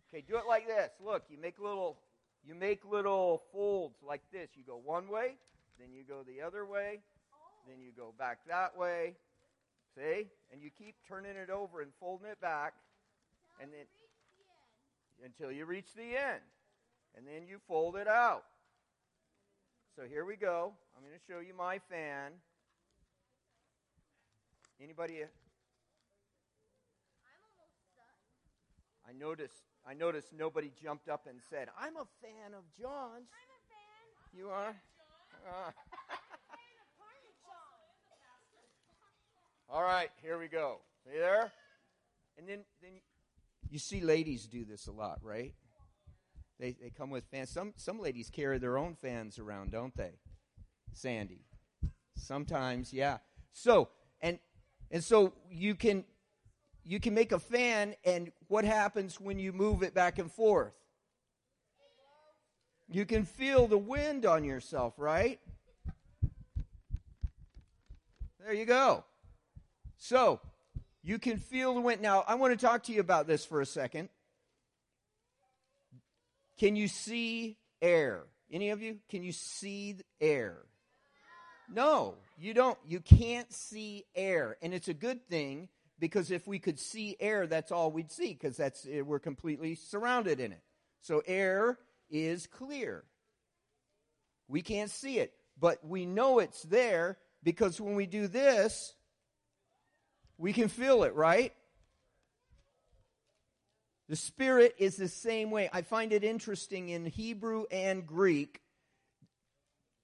Okay, 0.09 0.23
do 0.27 0.37
it 0.37 0.43
like 0.47 0.67
this. 0.67 0.89
Look, 1.03 1.23
you 1.29 1.37
make 1.37 1.59
little 1.59 1.97
you 2.43 2.55
make 2.55 2.83
little 2.85 3.43
folds 3.51 3.97
like 4.01 4.21
this. 4.31 4.49
You 4.55 4.63
go 4.65 4.81
one 4.83 5.09
way, 5.09 5.35
then 5.79 5.89
you 5.93 6.03
go 6.03 6.23
the 6.23 6.41
other 6.41 6.65
way, 6.65 7.01
then 7.67 7.79
you 7.81 7.91
go 7.95 8.13
back 8.17 8.39
that 8.47 8.77
way. 8.77 9.15
See? 9.97 10.27
And 10.53 10.61
you 10.61 10.69
keep 10.69 10.95
turning 11.07 11.35
it 11.35 11.49
over 11.49 11.81
and 11.81 11.91
folding 11.99 12.27
it 12.27 12.39
back 12.39 12.73
and 13.59 13.71
then 13.73 13.85
until 15.25 15.51
you 15.51 15.65
reach 15.65 15.93
the 15.95 16.15
end. 16.15 16.45
And 17.15 17.25
then 17.25 17.47
you 17.47 17.57
fold 17.67 17.95
it 17.95 18.07
out. 18.07 18.43
So 19.95 20.03
here 20.07 20.23
we 20.23 20.35
go. 20.35 20.73
I'm 20.95 21.01
going 21.01 21.17
to 21.17 21.33
show 21.33 21.39
you 21.39 21.55
my 21.57 21.79
fan. 21.89 22.33
Anybody? 24.79 25.23
I 29.09 29.13
noticed. 29.13 29.63
I 29.87 29.95
noticed 29.95 30.27
nobody 30.37 30.71
jumped 30.79 31.09
up 31.09 31.25
and 31.27 31.39
said, 31.49 31.69
"I'm 31.79 31.95
a 31.95 32.05
fan 32.21 32.53
of 32.53 32.63
John's." 32.79 33.31
I'm 33.33 33.49
a 33.49 33.61
fan. 33.71 34.37
You 34.37 34.49
are. 34.49 34.75
Uh. 35.49 35.71
All 39.69 39.83
right, 39.83 40.09
here 40.21 40.39
we 40.39 40.47
go. 40.47 40.77
See 41.03 41.19
there? 41.19 41.51
And 42.37 42.47
then, 42.47 42.59
then 42.81 42.91
you 43.69 43.79
see 43.79 43.99
ladies 43.99 44.45
do 44.45 44.63
this 44.63 44.87
a 44.87 44.91
lot, 44.91 45.19
right? 45.21 45.53
They, 46.57 46.71
they 46.81 46.89
come 46.89 47.09
with 47.09 47.25
fans. 47.25 47.49
Some, 47.49 47.73
some 47.75 47.99
ladies 47.99 48.29
carry 48.29 48.59
their 48.59 48.77
own 48.77 48.95
fans 48.95 49.37
around, 49.39 49.71
don't 49.71 49.95
they? 49.97 50.13
Sandy. 50.93 51.41
Sometimes, 52.15 52.93
yeah. 52.93 53.17
So, 53.51 53.89
and, 54.21 54.39
and 54.89 55.03
so 55.03 55.33
you 55.51 55.75
can, 55.75 56.05
you 56.85 57.01
can 57.01 57.13
make 57.13 57.33
a 57.33 57.39
fan, 57.39 57.95
and 58.05 58.31
what 58.47 58.63
happens 58.63 59.19
when 59.19 59.37
you 59.37 59.51
move 59.51 59.83
it 59.83 59.93
back 59.93 60.17
and 60.17 60.31
forth? 60.31 60.73
You 62.89 63.05
can 63.05 63.25
feel 63.25 63.67
the 63.67 63.77
wind 63.77 64.25
on 64.25 64.45
yourself, 64.45 64.93
right? 64.97 65.41
There 68.39 68.53
you 68.53 68.65
go. 68.65 69.03
So, 69.97 70.39
you 71.03 71.19
can 71.19 71.37
feel 71.37 71.73
the 71.73 71.81
wind. 71.81 72.01
Now, 72.01 72.23
I 72.27 72.35
want 72.35 72.57
to 72.57 72.65
talk 72.65 72.83
to 72.83 72.91
you 72.91 72.99
about 72.99 73.27
this 73.27 73.45
for 73.45 73.61
a 73.61 73.65
second. 73.65 74.09
Can 76.57 76.75
you 76.75 76.87
see 76.87 77.57
air? 77.81 78.23
Any 78.51 78.69
of 78.69 78.81
you? 78.81 78.97
Can 79.09 79.23
you 79.23 79.31
see 79.31 79.97
air? 80.19 80.57
No, 81.69 82.15
you 82.37 82.53
don't. 82.53 82.77
You 82.85 82.99
can't 82.99 83.51
see 83.51 84.05
air. 84.15 84.57
And 84.61 84.73
it's 84.73 84.87
a 84.87 84.93
good 84.93 85.27
thing 85.27 85.69
because 85.99 86.31
if 86.31 86.47
we 86.47 86.59
could 86.59 86.79
see 86.79 87.15
air, 87.19 87.47
that's 87.47 87.71
all 87.71 87.91
we'd 87.91 88.11
see 88.11 88.33
because 88.33 88.57
that's 88.57 88.85
eh, 88.89 89.01
we're 89.01 89.19
completely 89.19 89.75
surrounded 89.75 90.39
in 90.39 90.51
it. 90.51 90.61
So 91.01 91.21
air 91.25 91.77
is 92.09 92.47
clear. 92.47 93.03
We 94.47 94.61
can't 94.61 94.89
see 94.89 95.19
it, 95.19 95.33
but 95.59 95.85
we 95.85 96.05
know 96.05 96.39
it's 96.39 96.63
there 96.63 97.17
because 97.43 97.81
when 97.81 97.95
we 97.95 98.05
do 98.05 98.27
this, 98.27 98.93
we 100.37 100.53
can 100.53 100.67
feel 100.67 101.03
it, 101.03 101.13
right? 101.15 101.53
The 104.09 104.15
Spirit 104.15 104.75
is 104.77 104.95
the 104.95 105.07
same 105.07 105.51
way. 105.51 105.69
I 105.73 105.81
find 105.81 106.13
it 106.13 106.23
interesting 106.23 106.89
in 106.89 107.05
Hebrew 107.05 107.65
and 107.71 108.07
Greek, 108.07 108.61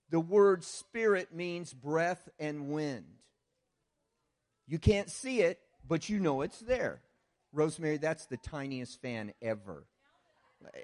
the 0.10 0.20
word 0.20 0.64
Spirit 0.64 1.34
means 1.34 1.74
breath 1.74 2.28
and 2.38 2.70
wind. 2.70 3.06
You 4.68 4.78
can't 4.78 5.10
see 5.10 5.42
it, 5.42 5.60
but 5.88 6.10
you 6.10 6.20
know 6.20 6.42
it's 6.42 6.60
there. 6.60 7.02
Rosemary, 7.52 7.98
that's 7.98 8.26
the 8.26 8.38
tiniest 8.38 9.02
fan 9.02 9.34
ever. 9.42 9.86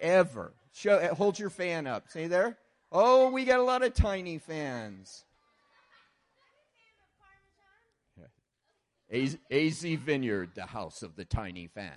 Ever. 0.01 0.53
Show, 0.73 1.13
hold 1.13 1.39
your 1.39 1.49
fan 1.49 1.87
up. 1.87 2.09
See 2.09 2.27
there? 2.27 2.57
Oh, 2.91 3.29
we 3.31 3.45
got 3.45 3.59
a 3.59 3.63
lot 3.63 3.83
of 3.83 3.93
tiny 3.93 4.37
fans. 4.37 5.25
AZ 9.11 9.81
Vineyard, 9.81 10.51
the 10.55 10.65
house 10.65 11.01
of 11.01 11.15
the 11.15 11.25
tiny 11.25 11.67
fan. 11.67 11.91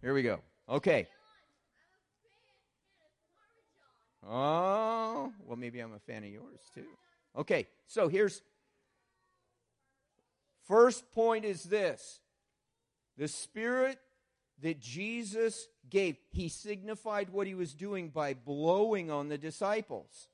Here 0.00 0.14
we 0.14 0.22
go. 0.22 0.40
Okay. 0.68 1.06
Oh, 4.28 5.32
well, 5.46 5.56
maybe 5.56 5.80
I'm 5.80 5.94
a 5.94 5.98
fan 5.98 6.24
of 6.24 6.30
yours 6.30 6.60
too. 6.74 6.86
Okay, 7.36 7.66
so 7.86 8.08
here's 8.08 8.42
first 10.66 11.10
point 11.12 11.44
is 11.44 11.64
this 11.64 12.20
the 13.16 13.28
Spirit 13.28 13.98
that 14.62 14.80
Jesus 14.80 15.68
gave, 15.90 16.16
he 16.30 16.48
signified 16.48 17.30
what 17.30 17.46
he 17.46 17.54
was 17.54 17.74
doing 17.74 18.08
by 18.08 18.34
blowing 18.34 19.10
on 19.10 19.28
the 19.28 19.38
disciples. 19.38 20.28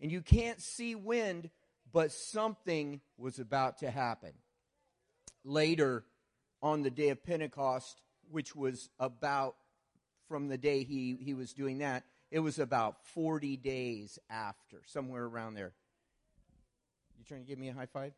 And 0.00 0.12
you 0.12 0.20
can't 0.20 0.60
see 0.60 0.94
wind, 0.94 1.50
but 1.92 2.12
something 2.12 3.00
was 3.16 3.38
about 3.38 3.78
to 3.78 3.90
happen. 3.90 4.32
Later, 5.44 6.04
on 6.62 6.82
the 6.82 6.90
day 6.90 7.10
of 7.10 7.22
Pentecost, 7.22 8.00
which 8.30 8.54
was 8.54 8.90
about 8.98 9.56
from 10.28 10.48
the 10.48 10.58
day 10.58 10.84
he, 10.84 11.16
he 11.20 11.34
was 11.34 11.52
doing 11.52 11.78
that, 11.78 12.04
it 12.30 12.40
was 12.40 12.58
about 12.58 13.02
40 13.14 13.56
days 13.56 14.18
after, 14.28 14.82
somewhere 14.86 15.24
around 15.24 15.54
there. 15.54 15.72
You 17.18 17.24
trying 17.24 17.40
to 17.40 17.46
give 17.46 17.58
me 17.58 17.68
a 17.68 17.72
high 17.72 17.86
five? 17.86 18.12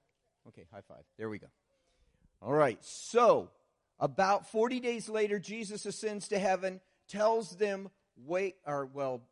Okay, 0.48 0.66
high 0.72 0.82
five. 0.88 1.04
There 1.16 1.28
we 1.28 1.38
go. 1.38 1.46
All 2.42 2.52
right, 2.52 2.78
so 2.82 3.50
about 3.98 4.50
40 4.50 4.80
days 4.80 5.08
later, 5.08 5.38
Jesus 5.38 5.86
ascends 5.86 6.28
to 6.28 6.38
heaven, 6.38 6.80
tells 7.08 7.56
them, 7.56 7.90
wait, 8.16 8.56
or 8.66 8.86
well, 8.86 9.22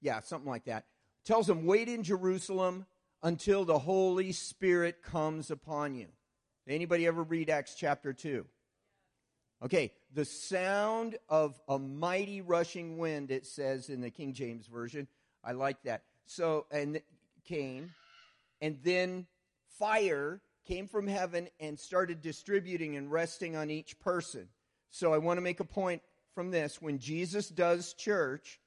yeah, 0.00 0.20
something 0.20 0.50
like 0.50 0.64
that. 0.64 0.86
Tells 1.24 1.46
them, 1.46 1.66
wait 1.66 1.88
in 1.88 2.02
Jerusalem 2.02 2.86
until 3.22 3.64
the 3.64 3.78
Holy 3.78 4.32
Spirit 4.32 5.02
comes 5.02 5.50
upon 5.50 5.94
you. 5.94 6.08
Anybody 6.68 7.06
ever 7.06 7.22
read 7.22 7.50
Acts 7.50 7.74
chapter 7.74 8.12
2? 8.12 8.46
Okay, 9.64 9.92
the 10.12 10.24
sound 10.24 11.16
of 11.28 11.60
a 11.68 11.78
mighty 11.78 12.40
rushing 12.40 12.98
wind, 12.98 13.30
it 13.30 13.46
says 13.46 13.88
in 13.88 14.00
the 14.00 14.10
King 14.10 14.32
James 14.32 14.66
Version. 14.66 15.06
I 15.44 15.52
like 15.52 15.82
that. 15.84 16.02
So, 16.26 16.66
and 16.70 17.00
came, 17.44 17.90
and 18.60 18.78
then 18.82 19.26
fire 19.78 20.40
came 20.66 20.88
from 20.88 21.06
heaven 21.06 21.48
and 21.60 21.78
started 21.78 22.22
distributing 22.22 22.96
and 22.96 23.10
resting 23.10 23.54
on 23.54 23.70
each 23.70 23.98
person. 24.00 24.48
So, 24.90 25.14
I 25.14 25.18
want 25.18 25.36
to 25.38 25.42
make 25.42 25.60
a 25.60 25.64
point 25.64 26.02
from 26.34 26.50
this. 26.50 26.82
When 26.82 26.98
Jesus 26.98 27.48
does 27.48 27.92
church, 27.92 28.60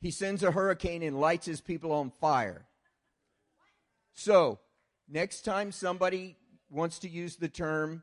he 0.00 0.10
sends 0.10 0.42
a 0.42 0.50
hurricane 0.50 1.02
and 1.02 1.20
lights 1.20 1.46
his 1.46 1.60
people 1.60 1.92
on 1.92 2.10
fire. 2.10 2.66
So, 4.14 4.58
next 5.08 5.42
time 5.42 5.72
somebody 5.72 6.36
wants 6.68 7.00
to 7.00 7.08
use 7.08 7.36
the 7.36 7.48
term 7.48 8.02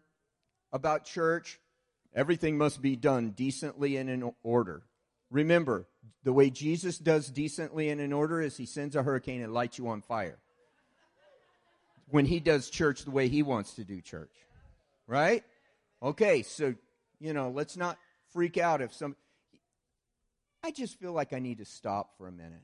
about 0.71 1.05
church, 1.05 1.59
everything 2.13 2.57
must 2.57 2.81
be 2.81 2.95
done 2.95 3.31
decently 3.31 3.97
and 3.97 4.09
in 4.09 4.31
order. 4.43 4.83
Remember, 5.29 5.87
the 6.23 6.33
way 6.33 6.49
Jesus 6.49 6.97
does 6.97 7.29
decently 7.29 7.89
and 7.89 7.99
in 7.99 8.13
order 8.13 8.41
is 8.41 8.57
he 8.57 8.65
sends 8.65 8.95
a 8.95 9.03
hurricane 9.03 9.41
and 9.41 9.53
lights 9.53 9.77
you 9.77 9.87
on 9.87 10.01
fire. 10.01 10.37
When 12.09 12.25
he 12.25 12.39
does 12.39 12.69
church 12.69 13.03
the 13.03 13.11
way 13.11 13.27
he 13.27 13.43
wants 13.43 13.73
to 13.75 13.83
do 13.83 14.01
church. 14.01 14.31
Right? 15.07 15.43
Okay, 16.01 16.43
so, 16.43 16.75
you 17.19 17.33
know, 17.33 17.49
let's 17.49 17.75
not 17.75 17.97
freak 18.33 18.57
out 18.57 18.81
if 18.81 18.93
some. 18.93 19.15
I 20.63 20.71
just 20.71 20.99
feel 20.99 21.11
like 21.11 21.33
I 21.33 21.39
need 21.39 21.59
to 21.59 21.65
stop 21.65 22.17
for 22.17 22.27
a 22.27 22.31
minute. 22.31 22.63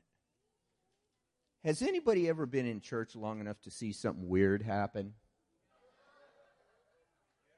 Has 1.64 1.80
anybody 1.80 2.28
ever 2.28 2.44
been 2.44 2.66
in 2.66 2.82
church 2.82 3.16
long 3.16 3.40
enough 3.40 3.58
to 3.62 3.70
see 3.70 3.92
something 3.92 4.28
weird 4.28 4.62
happen? 4.62 5.14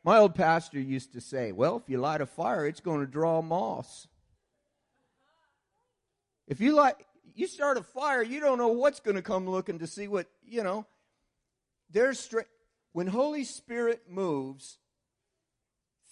My 0.05 0.19
old 0.19 0.37
pastor 0.37 0.79
used 0.79 1.15
to 1.15 1.21
say, 1.21 1.51
Well, 1.51 1.77
if 1.77 1.91
you 1.91 1.99
light 1.99 2.21
a 2.21 2.27
fire, 2.27 2.65
it's 2.65 2.81
going 2.81 3.01
to 3.01 3.07
draw 3.07 3.43
moss. 3.43 4.07
If 6.47 6.61
you 6.61 6.77
light, 6.77 6.95
you 7.35 7.49
start 7.49 7.79
a 7.79 7.83
fire, 7.83 8.23
you 8.23 8.39
don't 8.39 8.59
know 8.59 8.69
what's 8.69 9.01
going 9.01 9.17
to 9.17 9.23
come 9.23 9.51
looking 9.51 9.81
to 9.81 9.89
see 9.89 10.07
what, 10.07 10.29
you 10.45 10.63
know. 10.63 10.87
there's 11.91 12.21
stra- 12.21 12.45
when 12.93 13.09
Holy 13.09 13.43
Spirit 13.43 14.03
moves, 14.09 14.79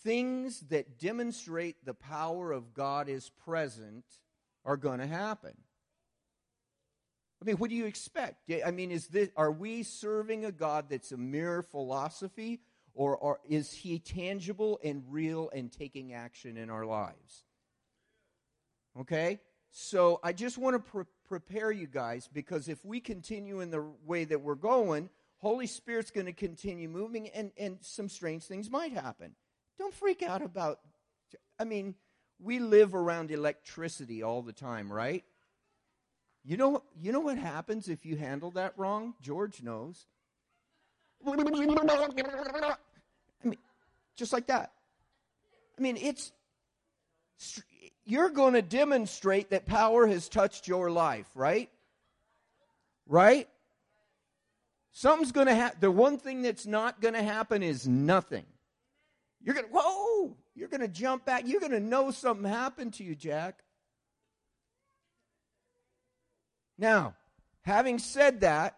things 0.03 0.61
that 0.71 0.99
demonstrate 0.99 1.77
the 1.85 1.95
power 1.95 2.51
of 2.51 2.75
God 2.75 3.09
is 3.09 3.31
present 3.45 4.05
are 4.65 4.77
going 4.77 4.99
to 4.99 5.07
happen. 5.07 5.55
I 7.45 7.47
mean, 7.47 7.57
what 7.57 7.69
do 7.69 7.77
you 7.77 7.85
expect? 7.85 8.51
I 8.65 8.71
mean, 8.71 8.91
is 8.91 9.09
this 9.09 9.29
are 9.37 9.53
we 9.53 9.83
serving 9.83 10.47
a 10.47 10.53
God 10.53 10.87
that's 10.89 11.13
a 11.13 11.19
mere 11.19 11.61
philosophy 11.61 12.61
or, 12.95 13.41
is 13.49 13.73
he 13.73 13.99
tangible 13.99 14.79
and 14.83 15.03
real 15.09 15.51
and 15.53 15.71
taking 15.71 16.15
action 16.15 16.57
in 16.57 16.71
our 16.71 16.87
lives? 16.87 17.45
Okay? 18.99 19.41
So 19.71 20.21
I 20.23 20.33
just 20.33 20.57
want 20.57 20.75
to 20.75 20.91
pre- 20.91 21.05
prepare 21.29 21.73
you 21.73 21.89
guys 21.89 22.31
because 22.33 22.69
if 22.69 22.85
we 22.85 23.01
continue 23.01 23.61
in 23.61 23.71
the 23.71 23.85
way 24.07 24.25
that 24.25 24.41
we're 24.41 24.55
going, 24.55 25.11
Holy 25.39 25.67
Spirit's 25.67 26.13
going 26.13 26.27
to 26.27 26.33
continue 26.33 26.89
moving 26.89 27.29
and, 27.31 27.51
and 27.59 27.79
some 27.81 28.09
strange 28.09 28.45
things 28.45 28.71
might 28.71 28.93
happen. 28.93 29.35
Don't 29.77 29.93
freak 29.93 30.23
out 30.23 30.41
about, 30.41 30.79
I 31.59 31.65
mean, 31.65 31.97
we 32.39 32.61
live 32.61 32.95
around 32.95 33.33
electricity 33.33 34.23
all 34.23 34.41
the 34.41 34.53
time, 34.53 34.91
right? 34.91 35.25
You 36.45 36.59
know, 36.59 36.83
you 37.01 37.11
know 37.11 37.21
what 37.21 37.39
happens 37.39 37.89
if 37.89 38.05
you 38.05 38.17
handle 38.17 38.51
that 38.53 38.75
wrong? 38.77 39.15
George 39.23 39.63
knows. 39.63 40.07
I 41.27 41.35
mean, 43.49 43.59
just 44.15 44.33
like 44.33 44.47
that. 44.49 44.73
I 45.79 45.81
mean, 45.81 45.97
it's 45.97 46.33
you're 48.05 48.29
going 48.29 48.53
to 48.55 48.63
demonstrate 48.63 49.51
that 49.51 49.65
power 49.65 50.07
has 50.07 50.29
touched 50.29 50.69
your 50.69 50.91
life, 50.91 51.27
right? 51.35 51.71
Right? 53.07 53.49
Something's 54.93 55.33
going 55.33 55.47
to 55.47 55.55
happen. 55.55 55.79
The 55.81 55.91
one 55.91 56.19
thing 56.19 56.43
that's 56.43 56.67
not 56.67 57.01
going 57.01 57.15
to 57.15 57.23
happen 57.23 57.63
is 57.63 57.89
nothing. 57.89 58.45
You're 59.43 59.55
going 59.55 59.67
to, 59.67 59.73
whoa, 59.73 60.37
you're 60.55 60.69
going 60.69 60.83
to 60.83 60.89
jump 60.89 61.25
back. 61.25 61.45
You're 61.47 61.61
going 61.61 61.73
to 61.73 61.81
know 61.81 62.11
something 62.11 62.49
happened 62.49 62.95
to 62.95 63.05
you, 63.05 63.15
Jack. 63.15 63.64
Now, 66.79 67.15
having 67.63 67.99
said 67.99 68.41
that, 68.41 68.77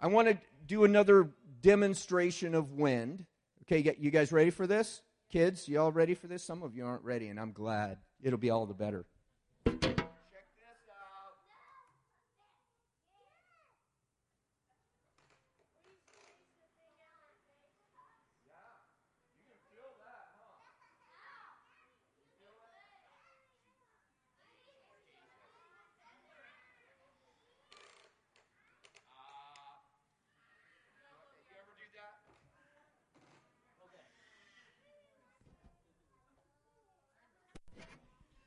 I 0.00 0.06
want 0.06 0.28
to 0.28 0.38
do 0.66 0.84
another 0.84 1.30
demonstration 1.60 2.54
of 2.54 2.72
wind. 2.72 3.24
Okay, 3.62 3.96
you 3.98 4.10
guys 4.10 4.32
ready 4.32 4.50
for 4.50 4.66
this? 4.66 5.02
Kids, 5.30 5.68
you 5.68 5.80
all 5.80 5.92
ready 5.92 6.14
for 6.14 6.26
this? 6.26 6.44
Some 6.44 6.62
of 6.62 6.76
you 6.76 6.84
aren't 6.86 7.02
ready, 7.02 7.28
and 7.28 7.40
I'm 7.40 7.52
glad. 7.52 7.98
It'll 8.22 8.38
be 8.38 8.50
all 8.50 8.66
the 8.66 8.74
better. 8.74 9.04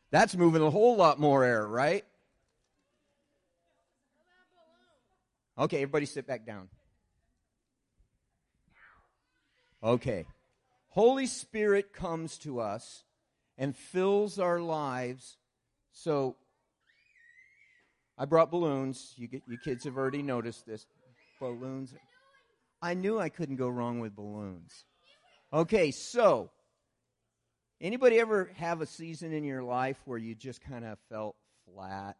That's 0.09 0.35
moving 0.35 0.61
a 0.61 0.69
whole 0.69 0.95
lot 0.95 1.19
more 1.19 1.43
air, 1.43 1.67
right? 1.67 2.05
Okay, 5.57 5.77
everybody 5.77 6.05
sit 6.05 6.27
back 6.27 6.45
down. 6.45 6.69
Okay. 9.83 10.25
Holy 10.89 11.27
Spirit 11.27 11.93
comes 11.93 12.37
to 12.39 12.59
us 12.59 13.03
and 13.57 13.75
fills 13.75 14.39
our 14.39 14.59
lives. 14.59 15.37
So 15.91 16.35
I 18.17 18.25
brought 18.25 18.51
balloons. 18.51 19.13
You, 19.17 19.27
get, 19.27 19.43
you 19.47 19.57
kids 19.57 19.83
have 19.85 19.97
already 19.97 20.21
noticed 20.21 20.65
this. 20.65 20.85
Balloons. 21.39 21.93
I 22.81 22.93
knew 22.93 23.19
I 23.19 23.29
couldn't 23.29 23.57
go 23.57 23.67
wrong 23.67 23.99
with 23.99 24.15
balloons. 24.15 24.85
Okay, 25.51 25.91
so 25.91 26.49
Anybody 27.79 28.19
ever 28.19 28.49
have 28.55 28.81
a 28.81 28.87
season 28.87 29.31
in 29.31 29.43
your 29.43 29.61
life 29.61 29.97
where 30.05 30.17
you 30.17 30.33
just 30.33 30.61
kind 30.61 30.83
of 30.83 30.97
felt 31.09 31.35
flat? 31.71 32.17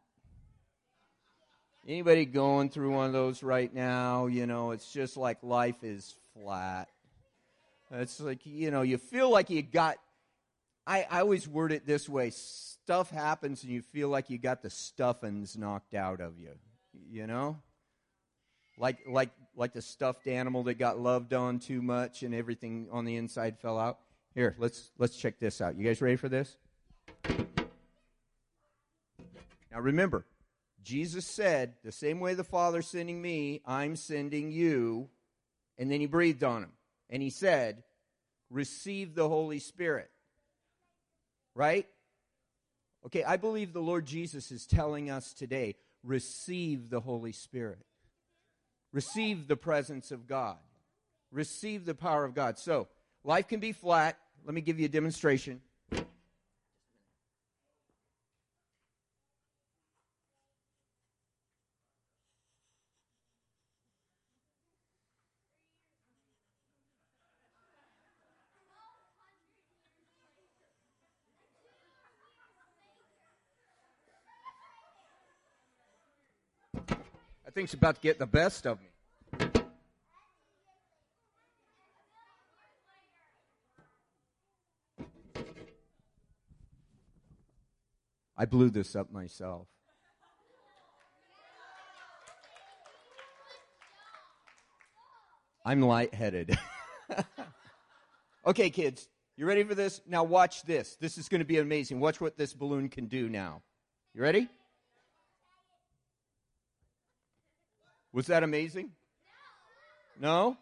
Anybody 1.87 2.25
going 2.25 2.69
through 2.69 2.91
one 2.91 3.07
of 3.07 3.13
those 3.13 3.41
right 3.41 3.73
now? 3.73 4.27
You 4.27 4.45
know, 4.45 4.69
it's 4.71 4.91
just 4.93 5.17
like 5.17 5.39
life 5.41 5.83
is 5.83 6.13
flat. 6.33 6.89
It's 7.89 8.19
like, 8.19 8.45
you 8.45 8.69
know, 8.69 8.83
you 8.83 8.99
feel 8.99 9.31
like 9.31 9.49
you 9.49 9.63
got, 9.63 9.97
I, 10.85 11.07
I 11.09 11.21
always 11.21 11.47
word 11.47 11.71
it 11.71 11.87
this 11.87 12.07
way 12.07 12.29
stuff 12.29 13.09
happens 13.09 13.63
and 13.63 13.71
you 13.71 13.81
feel 13.81 14.09
like 14.09 14.29
you 14.29 14.37
got 14.37 14.61
the 14.61 14.69
stuffings 14.69 15.57
knocked 15.57 15.95
out 15.95 16.21
of 16.21 16.37
you. 16.37 16.51
You 17.09 17.25
know? 17.25 17.57
Like, 18.77 18.99
like, 19.07 19.31
like 19.55 19.73
the 19.73 19.81
stuffed 19.81 20.27
animal 20.27 20.63
that 20.63 20.75
got 20.75 20.99
loved 20.99 21.33
on 21.33 21.57
too 21.57 21.81
much 21.81 22.21
and 22.21 22.35
everything 22.35 22.89
on 22.91 23.05
the 23.05 23.15
inside 23.15 23.57
fell 23.57 23.79
out. 23.79 23.97
Here, 24.37 24.53
let's 24.59 24.91
let's 24.99 25.17
check 25.17 25.39
this 25.39 25.61
out. 25.61 25.79
You 25.79 25.83
guys 25.83 25.99
ready 25.99 26.15
for 26.15 26.29
this? 26.29 26.57
Now 29.71 29.79
remember, 29.79 30.27
Jesus 30.83 31.25
said, 31.25 31.73
the 31.83 31.91
same 31.91 32.19
way 32.19 32.35
the 32.35 32.43
Father 32.43 32.83
sending 32.83 33.19
me, 33.19 33.63
I'm 33.65 33.95
sending 33.95 34.51
you. 34.51 35.09
And 35.79 35.91
then 35.91 36.01
he 36.01 36.05
breathed 36.05 36.43
on 36.43 36.61
him. 36.61 36.71
And 37.09 37.23
he 37.23 37.31
said, 37.31 37.81
receive 38.51 39.15
the 39.15 39.27
Holy 39.27 39.57
Spirit. 39.57 40.11
Right? 41.55 41.87
Okay, 43.07 43.23
I 43.23 43.37
believe 43.37 43.73
the 43.73 43.79
Lord 43.79 44.05
Jesus 44.05 44.51
is 44.51 44.67
telling 44.67 45.09
us 45.09 45.33
today 45.33 45.77
receive 46.03 46.91
the 46.91 46.99
Holy 46.99 47.31
Spirit. 47.31 47.87
Receive 48.93 49.47
the 49.47 49.57
presence 49.57 50.11
of 50.11 50.27
God. 50.27 50.57
Receive 51.31 51.87
the 51.87 51.95
power 51.95 52.23
of 52.23 52.35
God. 52.35 52.59
So, 52.59 52.87
life 53.23 53.47
can 53.47 53.59
be 53.59 53.71
flat, 53.71 54.15
let 54.47 54.53
me 54.53 54.61
give 54.61 54.79
you 54.79 54.85
a 54.85 54.89
demonstration. 54.89 55.59
I 55.91 55.99
think 77.51 77.65
it's 77.65 77.73
about 77.73 77.95
to 77.95 78.01
get 78.01 78.17
the 78.17 78.25
best 78.25 78.65
of 78.65 78.79
me. 78.79 78.87
I 88.37 88.45
blew 88.45 88.69
this 88.69 88.95
up 88.95 89.11
myself. 89.11 89.67
I'm 95.65 95.81
lightheaded. 95.81 96.57
okay, 98.45 98.69
kids, 98.69 99.09
you 99.35 99.45
ready 99.45 99.63
for 99.63 99.75
this? 99.75 100.01
Now, 100.07 100.23
watch 100.23 100.63
this. 100.63 100.95
This 101.01 101.17
is 101.17 101.27
going 101.27 101.39
to 101.39 101.45
be 101.45 101.57
amazing. 101.57 101.99
Watch 101.99 102.21
what 102.21 102.37
this 102.37 102.53
balloon 102.53 102.87
can 102.89 103.07
do 103.07 103.27
now. 103.27 103.63
You 104.13 104.21
ready? 104.21 104.47
Was 108.13 108.27
that 108.27 108.43
amazing? 108.43 108.91
No? 110.19 110.57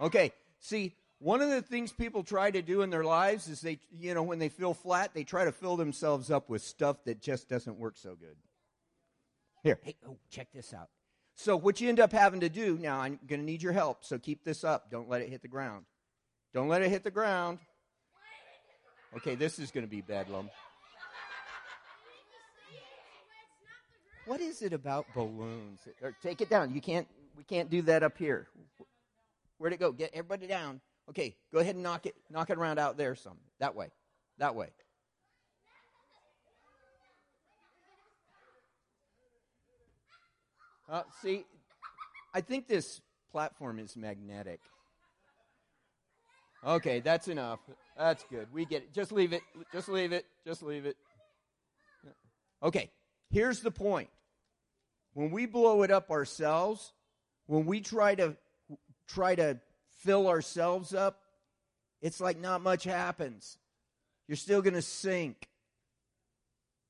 Okay. 0.00 0.32
See, 0.60 0.94
one 1.20 1.42
of 1.42 1.50
the 1.50 1.60
things 1.60 1.92
people 1.92 2.24
try 2.24 2.50
to 2.50 2.62
do 2.62 2.80
in 2.80 2.88
their 2.88 3.04
lives 3.04 3.46
is 3.46 3.60
they, 3.60 3.78
you 3.92 4.14
know, 4.14 4.22
when 4.22 4.38
they 4.38 4.48
feel 4.48 4.72
flat, 4.72 5.12
they 5.12 5.22
try 5.22 5.44
to 5.44 5.52
fill 5.52 5.76
themselves 5.76 6.30
up 6.30 6.48
with 6.48 6.62
stuff 6.62 7.04
that 7.04 7.20
just 7.20 7.46
doesn't 7.46 7.78
work 7.78 7.98
so 7.98 8.14
good. 8.14 8.36
Here, 9.62 9.78
hey, 9.82 9.96
oh, 10.08 10.16
check 10.30 10.48
this 10.54 10.72
out. 10.72 10.88
So, 11.34 11.56
what 11.56 11.78
you 11.80 11.90
end 11.90 12.00
up 12.00 12.10
having 12.10 12.40
to 12.40 12.48
do 12.48 12.78
now, 12.80 13.00
I'm 13.00 13.18
going 13.26 13.40
to 13.40 13.46
need 13.46 13.62
your 13.62 13.72
help. 13.72 14.02
So, 14.02 14.18
keep 14.18 14.44
this 14.44 14.64
up. 14.64 14.90
Don't 14.90 15.10
let 15.10 15.20
it 15.20 15.28
hit 15.28 15.42
the 15.42 15.48
ground. 15.48 15.84
Don't 16.54 16.68
let 16.68 16.80
it 16.80 16.88
hit 16.88 17.04
the 17.04 17.10
ground. 17.10 17.58
Okay, 19.16 19.34
this 19.34 19.58
is 19.58 19.70
going 19.70 19.84
to 19.84 19.90
be 19.90 20.00
bedlam. 20.00 20.48
What 24.24 24.40
is 24.40 24.62
it 24.62 24.72
about 24.72 25.06
balloons? 25.14 25.80
take 26.22 26.40
it 26.40 26.48
down. 26.48 26.74
You 26.74 26.80
can't. 26.80 27.06
We 27.36 27.44
can't 27.44 27.68
do 27.68 27.82
that 27.82 28.02
up 28.02 28.16
here. 28.16 28.48
Where'd 29.58 29.72
it 29.72 29.80
go? 29.80 29.92
Get 29.92 30.10
everybody 30.14 30.46
down. 30.46 30.80
Okay, 31.10 31.34
go 31.52 31.58
ahead 31.58 31.74
and 31.74 31.82
knock 31.82 32.06
it, 32.06 32.14
knock 32.30 32.50
it 32.50 32.56
around 32.56 32.78
out 32.78 32.96
there 32.96 33.16
some. 33.16 33.36
That 33.58 33.74
way. 33.74 33.88
That 34.38 34.54
way. 34.54 34.68
Uh, 40.88 41.02
see, 41.20 41.44
I 42.32 42.40
think 42.40 42.68
this 42.68 43.00
platform 43.32 43.80
is 43.80 43.96
magnetic. 43.96 44.60
Okay, 46.64 47.00
that's 47.00 47.26
enough. 47.26 47.58
That's 47.96 48.24
good. 48.30 48.46
We 48.52 48.64
get 48.64 48.82
it. 48.82 48.94
Just 48.94 49.10
leave 49.10 49.32
it. 49.32 49.42
Just 49.72 49.88
leave 49.88 50.12
it. 50.12 50.26
Just 50.46 50.62
leave 50.62 50.86
it. 50.86 50.96
Okay, 52.62 52.90
here's 53.30 53.60
the 53.60 53.70
point. 53.70 54.10
When 55.14 55.30
we 55.30 55.46
blow 55.46 55.82
it 55.82 55.90
up 55.90 56.10
ourselves, 56.10 56.92
when 57.46 57.66
we 57.66 57.80
try 57.80 58.14
to 58.14 58.36
try 59.08 59.34
to 59.34 59.58
fill 60.00 60.28
ourselves 60.28 60.94
up, 60.94 61.20
it's 62.00 62.20
like 62.20 62.38
not 62.38 62.62
much 62.62 62.84
happens. 62.84 63.58
You're 64.26 64.36
still 64.36 64.62
going 64.62 64.74
to 64.74 64.82
sink. 64.82 65.48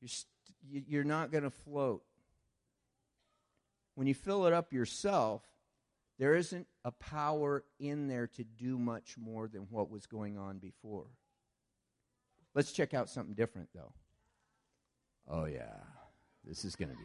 You're, 0.01 0.09
st- 0.09 0.89
you're 0.89 1.05
not 1.05 1.31
going 1.31 1.45
to 1.45 1.51
float. 1.51 2.03
When 3.95 4.07
you 4.07 4.15
fill 4.15 4.47
it 4.47 4.53
up 4.53 4.73
yourself, 4.73 5.43
there 6.19 6.35
isn't 6.35 6.67
a 6.85 6.91
power 6.93 7.65
in 7.79 8.09
there 8.09 8.27
to 8.27 8.45
do 8.45 8.79
much 8.79 9.17
more 9.19 9.49
than 9.49 9.63
what 9.71 9.91
was 9.91 10.07
going 10.07 10.39
on 10.39 10.59
before. 10.59 11.07
Let's 12.55 12.73
check 12.73 12.95
out 12.95 13.09
something 13.09 13.35
different, 13.35 13.69
though. 13.75 13.93
Oh, 15.29 15.45
yeah. 15.45 15.77
This 16.45 16.65
is 16.65 16.77
going 16.77 16.91
to 16.91 16.97
be. 16.97 17.05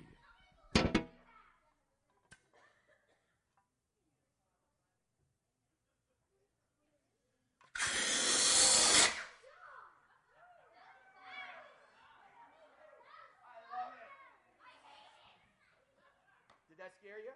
Did 16.67 16.77
that 16.79 16.93
scare 16.99 17.19
you? 17.23 17.31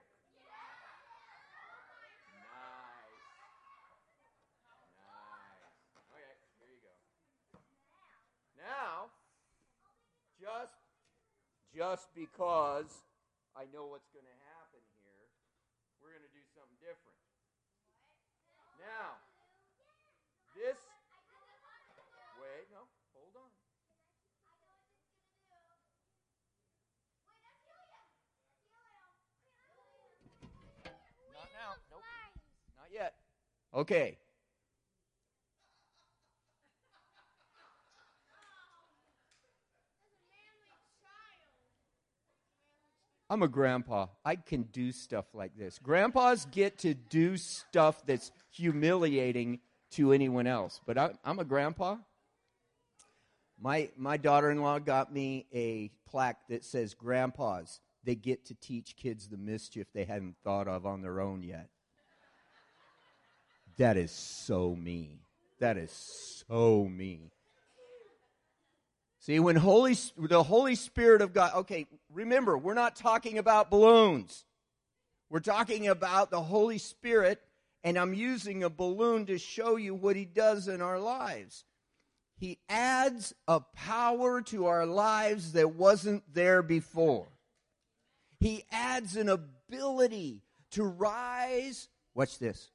Now, 8.57 9.09
just 10.39 10.73
just 11.89 12.13
because 12.13 13.01
I 13.57 13.65
know 13.73 13.89
what's 13.89 14.13
going 14.13 14.29
to 14.29 14.39
happen 14.53 14.77
here, 15.01 15.25
we're 15.97 16.13
going 16.13 16.21
to 16.21 16.29
do 16.37 16.45
something 16.53 16.77
different. 16.85 17.17
Now, 18.77 19.17
this 20.53 20.77
wait, 22.37 22.69
no, 22.69 22.85
hold 23.17 23.33
on. 23.41 23.49
Not 31.33 31.49
now. 31.57 31.73
Nope. 31.89 32.05
Not 32.77 32.93
yet. 32.93 33.17
Okay. 33.73 34.21
I'm 43.29 43.43
a 43.43 43.47
grandpa. 43.47 44.07
I 44.25 44.35
can 44.35 44.63
do 44.63 44.91
stuff 44.91 45.25
like 45.33 45.55
this. 45.55 45.77
Grandpas 45.77 46.45
get 46.45 46.79
to 46.79 46.95
do 46.95 47.37
stuff 47.37 48.03
that's 48.05 48.31
humiliating 48.51 49.59
to 49.91 50.11
anyone 50.13 50.47
else, 50.47 50.81
but 50.85 50.97
I, 50.97 51.11
am 51.23 51.39
a 51.39 51.45
grandpa. 51.45 51.97
My, 53.61 53.89
my 53.97 54.17
daughter 54.17 54.49
in 54.49 54.61
law 54.61 54.79
got 54.79 55.13
me 55.13 55.45
a 55.53 55.91
plaque 56.09 56.47
that 56.49 56.63
says, 56.63 56.93
Grandpas, 56.93 57.81
they 58.03 58.15
get 58.15 58.45
to 58.45 58.55
teach 58.55 58.95
kids 58.95 59.27
the 59.27 59.37
mischief 59.37 59.87
they 59.93 60.05
hadn't 60.05 60.35
thought 60.43 60.67
of 60.67 60.85
on 60.85 61.01
their 61.01 61.19
own 61.19 61.43
yet. 61.43 61.69
That 63.77 63.97
is 63.97 64.11
so 64.11 64.75
me. 64.75 65.19
That 65.59 65.77
is 65.77 65.91
so 66.47 66.85
me. 66.85 67.31
See, 69.29 69.39
when 69.39 69.57
Holy, 69.57 69.95
the 70.17 70.41
Holy 70.41 70.73
Spirit 70.73 71.21
of 71.21 71.33
God, 71.35 71.53
okay, 71.57 71.85
remember, 72.11 72.57
we're 72.57 72.73
not 72.73 72.95
talking 72.95 73.37
about 73.37 73.69
balloons. 73.69 74.43
We're 75.29 75.39
talking 75.39 75.87
about 75.87 76.31
the 76.31 76.41
Holy 76.41 76.79
Spirit, 76.79 77.39
and 77.83 77.95
I'm 77.95 78.15
using 78.15 78.63
a 78.63 78.71
balloon 78.71 79.27
to 79.27 79.37
show 79.37 79.75
you 79.75 79.93
what 79.93 80.15
He 80.15 80.25
does 80.25 80.67
in 80.67 80.81
our 80.81 80.99
lives. 80.99 81.63
He 82.39 82.57
adds 82.69 83.35
a 83.47 83.59
power 83.59 84.41
to 84.47 84.65
our 84.65 84.87
lives 84.87 85.51
that 85.51 85.75
wasn't 85.75 86.23
there 86.33 86.63
before. 86.63 87.27
He 88.39 88.63
adds 88.71 89.15
an 89.15 89.29
ability 89.29 90.41
to 90.71 90.83
rise. 90.83 91.87
Watch 92.15 92.39
this. 92.39 92.71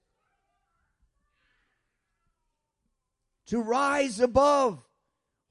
To 3.47 3.61
rise 3.61 4.21
above 4.21 4.81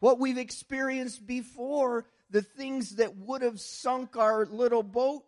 what 0.03 0.19
we've 0.19 0.37
experienced 0.37 1.25
before, 1.25 2.05
the 2.29 2.41
things 2.41 2.97
that 2.97 3.15
would 3.15 3.41
have 3.41 3.57
sunk 3.57 4.17
our 4.17 4.45
little 4.45 4.83
boat. 4.83 5.23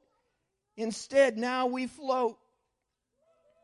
Instead, 0.76 1.38
now 1.38 1.68
we 1.68 1.88
float. 1.88 2.38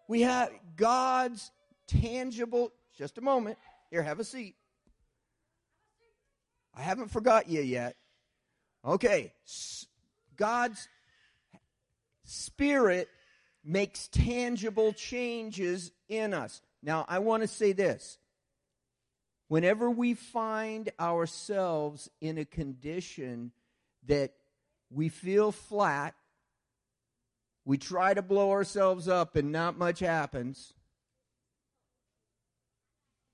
We 0.08 0.22
have 0.22 0.52
God's 0.78 1.52
tangible, 1.86 2.72
just 2.98 3.18
a 3.18 3.22
moment. 3.22 3.58
Here, 3.90 4.02
have 4.02 4.22
a 4.22 4.24
seat. 4.24 4.56
I 6.74 6.82
haven't 6.82 7.12
forgot 7.12 7.50
you 7.50 7.60
yet. 7.60 7.98
Okay. 8.86 9.34
God's 10.38 10.88
Spirit 12.24 13.10
makes 13.66 14.08
tangible 14.08 14.94
changes 14.94 15.92
in 16.08 16.34
us. 16.34 16.62
Now, 16.82 17.04
I 17.10 17.20
want 17.20 17.44
to 17.44 17.50
say 17.50 17.74
this 17.74 18.18
whenever 19.52 19.92
we 19.92 20.14
find 20.14 20.90
ourselves 20.98 22.10
in 22.22 22.38
a 22.38 22.46
condition 22.46 23.52
that 24.08 24.32
we 24.90 25.10
feel 25.10 25.52
flat, 25.52 26.16
we 27.66 27.78
try 27.78 28.14
to 28.14 28.22
blow 28.22 28.52
ourselves 28.52 29.10
up 29.10 29.36
and 29.36 29.52
not 29.52 29.78
much 29.78 30.00
happens. 30.00 30.74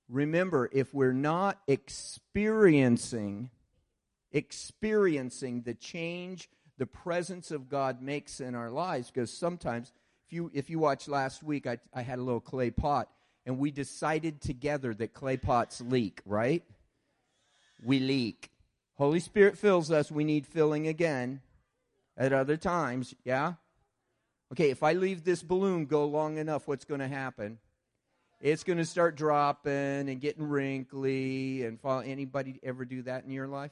Remember, 0.09 0.67
if 0.73 0.91
we're 0.91 1.13
not 1.13 1.59
experiencing 1.67 3.51
experiencing 4.31 5.61
the 5.61 5.75
change 5.75 6.49
the 6.79 6.87
presence 6.87 7.51
of 7.51 7.69
God 7.69 8.01
makes 8.01 8.39
in 8.39 8.55
our 8.55 8.71
lives, 8.71 9.11
because 9.11 9.29
sometimes 9.29 9.93
if 10.25 10.33
you 10.33 10.49
if 10.51 10.67
you 10.71 10.79
watch 10.79 11.07
last 11.07 11.43
week, 11.43 11.67
I, 11.67 11.77
I 11.93 12.01
had 12.01 12.17
a 12.17 12.23
little 12.23 12.41
clay 12.41 12.71
pot 12.71 13.07
and 13.47 13.57
we 13.57 13.71
decided 13.71 14.41
together 14.41 14.93
that 14.93 15.13
clay 15.13 15.37
pots 15.37 15.79
leak, 15.79 16.21
right? 16.25 16.63
We 17.81 17.99
leak. 17.99 18.51
Holy 18.95 19.21
Spirit 19.21 19.57
fills 19.57 19.89
us. 19.89 20.11
We 20.11 20.25
need 20.25 20.45
filling 20.45 20.85
again 20.85 21.39
at 22.17 22.33
other 22.33 22.57
times. 22.57 23.15
Yeah? 23.23 23.53
Okay, 24.51 24.69
if 24.69 24.83
I 24.83 24.93
leave 24.93 25.23
this 25.23 25.43
balloon 25.43 25.85
go 25.85 26.05
long 26.05 26.37
enough, 26.37 26.67
what's 26.67 26.83
going 26.83 26.99
to 26.99 27.07
happen? 27.07 27.57
It's 28.41 28.65
going 28.65 28.79
to 28.79 28.85
start 28.85 29.15
dropping 29.15 30.09
and 30.09 30.19
getting 30.19 30.43
wrinkly 30.43 31.63
and 31.63 31.79
fall. 31.79 32.01
Anybody 32.01 32.59
ever 32.61 32.83
do 32.83 33.01
that 33.03 33.23
in 33.23 33.31
your 33.31 33.47
life? 33.47 33.71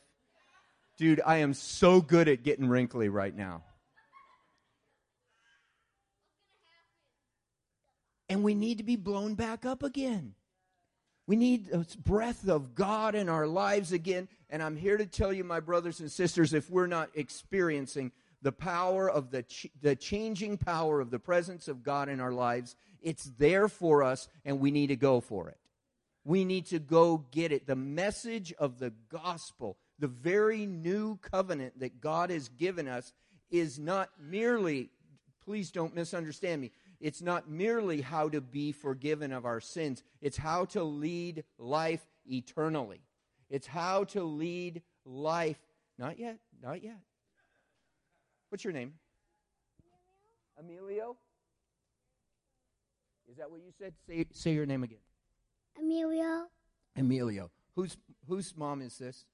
Dude, 0.98 1.22
I 1.26 1.38
am 1.38 1.54
so 1.54 2.00
good 2.00 2.30
at 2.30 2.44
getting 2.44 2.70
wrinkly 2.70 3.10
right 3.10 3.36
now. 3.36 3.64
And 8.30 8.44
we 8.44 8.56
need 8.56 8.78
to 8.80 8.84
be 8.84 8.96
blown 8.96 9.36
back 9.36 9.66
up 9.66 9.84
again. 9.84 10.36
We 11.28 11.36
need 11.36 11.68
the 11.68 11.88
breath 12.04 12.48
of 12.48 12.76
God 12.76 13.16
in 13.16 13.30
our 13.30 13.48
lives 13.48 13.92
again. 13.92 14.28
And 14.50 14.62
I'm 14.62 14.76
here 14.76 14.98
to 14.98 15.08
tell 15.08 15.34
you, 15.34 15.44
my 15.44 15.60
brothers 15.60 16.00
and 16.00 16.12
sisters, 16.12 16.54
if 16.54 16.70
we're 16.70 16.88
not 16.88 17.10
experiencing 17.16 18.12
the 18.42 18.52
power 18.52 19.10
of 19.10 19.32
the, 19.32 19.44
ch- 19.44 19.72
the 19.82 19.96
changing 19.96 20.58
power 20.58 21.02
of 21.02 21.10
the 21.10 21.20
presence 21.20 21.68
of 21.68 21.84
God 21.84 22.10
in 22.10 22.20
our 22.20 22.32
lives, 22.32 22.76
it's 23.02 23.24
there 23.38 23.68
for 23.68 24.04
us, 24.04 24.28
and 24.44 24.60
we 24.60 24.70
need 24.70 24.88
to 24.88 24.96
go 24.96 25.20
for 25.20 25.50
it. 25.50 25.58
We 26.24 26.46
need 26.46 26.68
to 26.68 26.80
go 26.80 27.26
get 27.32 27.52
it. 27.52 27.66
The 27.66 27.76
message 27.76 28.54
of 28.54 28.78
the 28.78 28.94
gospel, 29.10 29.78
the 29.98 30.08
very 30.08 30.66
new 30.66 31.18
covenant 31.18 31.80
that 31.80 32.02
God 32.02 32.30
has 32.30 32.50
given 32.50 32.88
us, 32.88 33.14
is 33.50 33.80
not 33.80 34.10
merely, 34.20 34.90
please 35.44 35.72
don't 35.72 35.96
misunderstand 35.96 36.62
me, 36.62 36.72
it's 37.06 37.22
not 37.22 37.48
merely 37.48 38.02
how 38.02 38.28
to 38.30 38.42
be 38.42 38.72
forgiven 38.72 39.32
of 39.32 39.46
our 39.46 39.60
sins, 39.60 40.02
it's 40.24 40.38
how 40.38 40.66
to 40.66 40.84
lead 40.84 41.44
life 41.60 42.04
eternally. 42.26 43.00
It's 43.48 43.68
how 43.68 44.06
to 44.06 44.24
lead 44.24 44.82
life. 45.06 45.60
Not 46.00 46.18
yet, 46.18 46.40
not 46.64 46.84
yet. 46.84 46.98
What's 48.50 48.64
your 48.64 48.74
name? 48.74 48.94
Emilio? 50.60 51.16
Is 53.30 53.38
that 53.38 53.52
what 53.52 53.62
you 53.62 53.72
said? 53.78 53.94
Say, 54.08 54.26
say 54.32 54.54
your 54.54 54.66
name 54.66 54.82
again. 54.82 54.98
Emilio. 55.80 56.48
Emilio. 56.98 57.52
Whose, 57.76 57.98
whose 58.28 58.58
mom 58.58 58.82
is 58.82 58.98
this? 58.98 59.26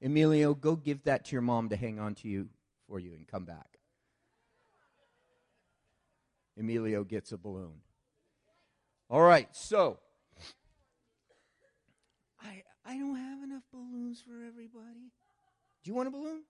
Emilio, 0.00 0.54
go 0.54 0.76
give 0.76 1.02
that 1.02 1.26
to 1.26 1.32
your 1.32 1.42
mom 1.42 1.68
to 1.68 1.76
hang 1.76 2.00
on 2.00 2.14
to 2.14 2.28
you 2.28 2.48
for 2.88 2.98
you 2.98 3.12
and 3.12 3.28
come 3.28 3.44
back. 3.44 3.79
Emilio 6.58 7.04
gets 7.04 7.32
a 7.32 7.38
balloon. 7.38 7.80
All 9.08 9.22
right, 9.22 9.48
so 9.52 9.98
I 12.42 12.62
I 12.84 12.96
don't 12.96 13.16
have 13.16 13.42
enough 13.42 13.62
balloons 13.72 14.22
for 14.26 14.44
everybody. 14.46 15.12
Do 15.82 15.90
you 15.90 15.94
want 15.94 16.08
a 16.08 16.10
balloon? 16.10 16.42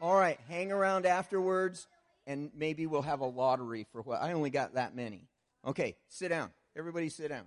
All 0.00 0.16
right, 0.16 0.38
hang 0.48 0.72
around 0.72 1.06
afterwards 1.06 1.86
and 2.26 2.50
maybe 2.56 2.86
we'll 2.86 3.02
have 3.02 3.20
a 3.20 3.26
lottery 3.26 3.86
for 3.92 4.02
what 4.02 4.22
I 4.22 4.32
only 4.32 4.50
got 4.50 4.74
that 4.74 4.94
many. 4.94 5.28
Okay, 5.66 5.96
sit 6.08 6.28
down. 6.28 6.50
Everybody 6.76 7.08
sit 7.08 7.28
down. 7.28 7.44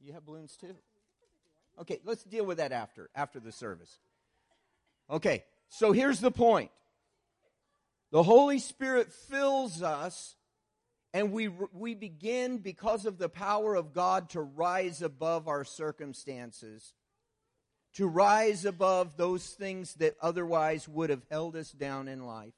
You 0.00 0.12
have 0.12 0.24
balloons 0.24 0.56
too? 0.56 0.76
Okay, 1.80 2.00
let's 2.04 2.22
deal 2.24 2.46
with 2.46 2.58
that 2.58 2.72
after 2.72 3.10
after 3.14 3.40
the 3.40 3.52
service. 3.52 3.98
Okay, 5.10 5.44
so 5.68 5.92
here's 5.92 6.20
the 6.20 6.30
point. 6.30 6.70
The 8.12 8.22
Holy 8.22 8.58
Spirit 8.58 9.12
fills 9.12 9.82
us 9.82 10.36
and 11.16 11.32
we 11.32 11.48
we 11.48 11.94
begin 11.94 12.58
because 12.58 13.06
of 13.06 13.16
the 13.16 13.30
power 13.30 13.74
of 13.74 13.94
God 13.94 14.28
to 14.30 14.42
rise 14.42 15.00
above 15.00 15.48
our 15.48 15.64
circumstances. 15.64 16.92
To 17.94 18.06
rise 18.06 18.66
above 18.66 19.16
those 19.16 19.46
things 19.46 19.94
that 19.94 20.16
otherwise 20.20 20.86
would 20.86 21.08
have 21.08 21.22
held 21.30 21.56
us 21.56 21.72
down 21.72 22.08
in 22.08 22.26
life. 22.26 22.52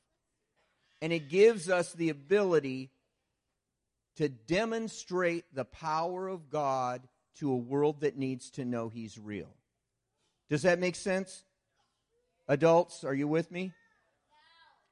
And 1.01 1.13
it 1.13 1.29
gives 1.29 1.71
us 1.71 1.93
the 1.93 2.09
ability 2.09 2.91
to 4.17 4.29
demonstrate 4.29 5.45
the 5.55 5.65
power 5.65 6.27
of 6.27 6.51
God 6.51 7.03
to 7.37 7.53
a 7.53 7.57
world 7.57 8.01
that 8.01 8.19
needs 8.19 8.51
to 8.51 8.65
know 8.65 8.89
He's 8.89 9.17
real. 9.17 9.55
Does 10.51 10.63
that 10.63 10.81
make 10.81 10.97
sense? 10.97 11.45
Adults, 12.49 13.05
are 13.05 13.15
you 13.15 13.29
with 13.29 13.53
me? 13.53 13.73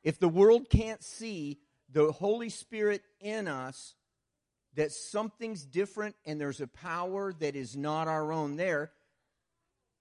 If 0.06 0.20
the 0.20 0.28
world 0.28 0.70
can't 0.70 1.02
see 1.02 1.58
the 1.92 2.12
Holy 2.12 2.48
Spirit 2.48 3.02
in 3.18 3.48
us, 3.48 3.96
that 4.76 4.92
something's 4.92 5.66
different 5.66 6.14
and 6.24 6.40
there's 6.40 6.60
a 6.60 6.68
power 6.68 7.32
that 7.40 7.56
is 7.56 7.76
not 7.76 8.06
our 8.06 8.30
own 8.30 8.54
there, 8.54 8.92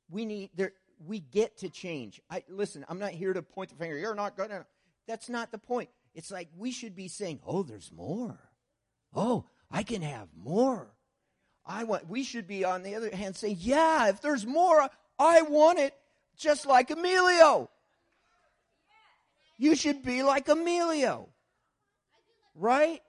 we 0.07 0.25
need 0.25 0.51
there 0.53 0.73
we 1.03 1.21
get 1.21 1.57
to 1.57 1.69
change. 1.69 2.21
I 2.29 2.43
listen, 2.47 2.85
I'm 2.87 2.99
not 2.99 3.13
here 3.13 3.33
to 3.33 3.41
point 3.41 3.71
the 3.71 3.75
finger, 3.77 3.97
you're 3.97 4.13
not 4.13 4.37
good 4.37 4.51
enough. 4.51 4.67
That's 5.07 5.27
not 5.27 5.51
the 5.51 5.57
point. 5.57 5.89
It's 6.13 6.29
like 6.29 6.49
we 6.55 6.71
should 6.71 6.95
be 6.95 7.07
saying, 7.07 7.39
"Oh, 7.43 7.63
there's 7.63 7.91
more. 7.91 8.37
Oh, 9.11 9.45
I 9.71 9.81
can 9.81 10.03
have 10.03 10.27
more." 10.37 10.93
I 11.65 11.83
want 11.85 12.07
we 12.07 12.23
should 12.23 12.45
be 12.45 12.63
on 12.63 12.83
the 12.83 12.93
other 12.93 13.09
hand 13.09 13.35
saying, 13.35 13.57
"Yeah, 13.59 14.09
if 14.09 14.21
there's 14.21 14.45
more, 14.45 14.87
I 15.17 15.41
want 15.41 15.79
it." 15.79 15.95
Just 16.37 16.67
like 16.67 16.91
Emilio. 16.91 17.71
You 19.57 19.75
should 19.75 20.03
be 20.03 20.23
like 20.23 20.47
Emilio. 20.49 21.29
Right? 22.53 23.01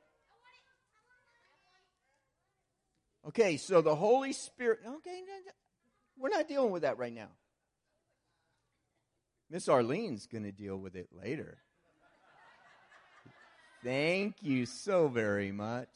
Okay, 3.28 3.56
so 3.56 3.82
the 3.82 3.94
Holy 3.94 4.32
Spirit. 4.32 4.80
Okay, 4.86 5.20
we're 6.16 6.28
not 6.28 6.48
dealing 6.48 6.70
with 6.70 6.82
that 6.82 6.98
right 6.98 7.12
now. 7.12 7.28
Miss 9.50 9.68
Arlene's 9.68 10.26
going 10.26 10.44
to 10.44 10.52
deal 10.52 10.76
with 10.76 10.96
it 10.96 11.08
later. 11.12 11.58
Thank 13.84 14.42
you 14.42 14.66
so 14.66 15.08
very 15.08 15.52
much. 15.52 15.88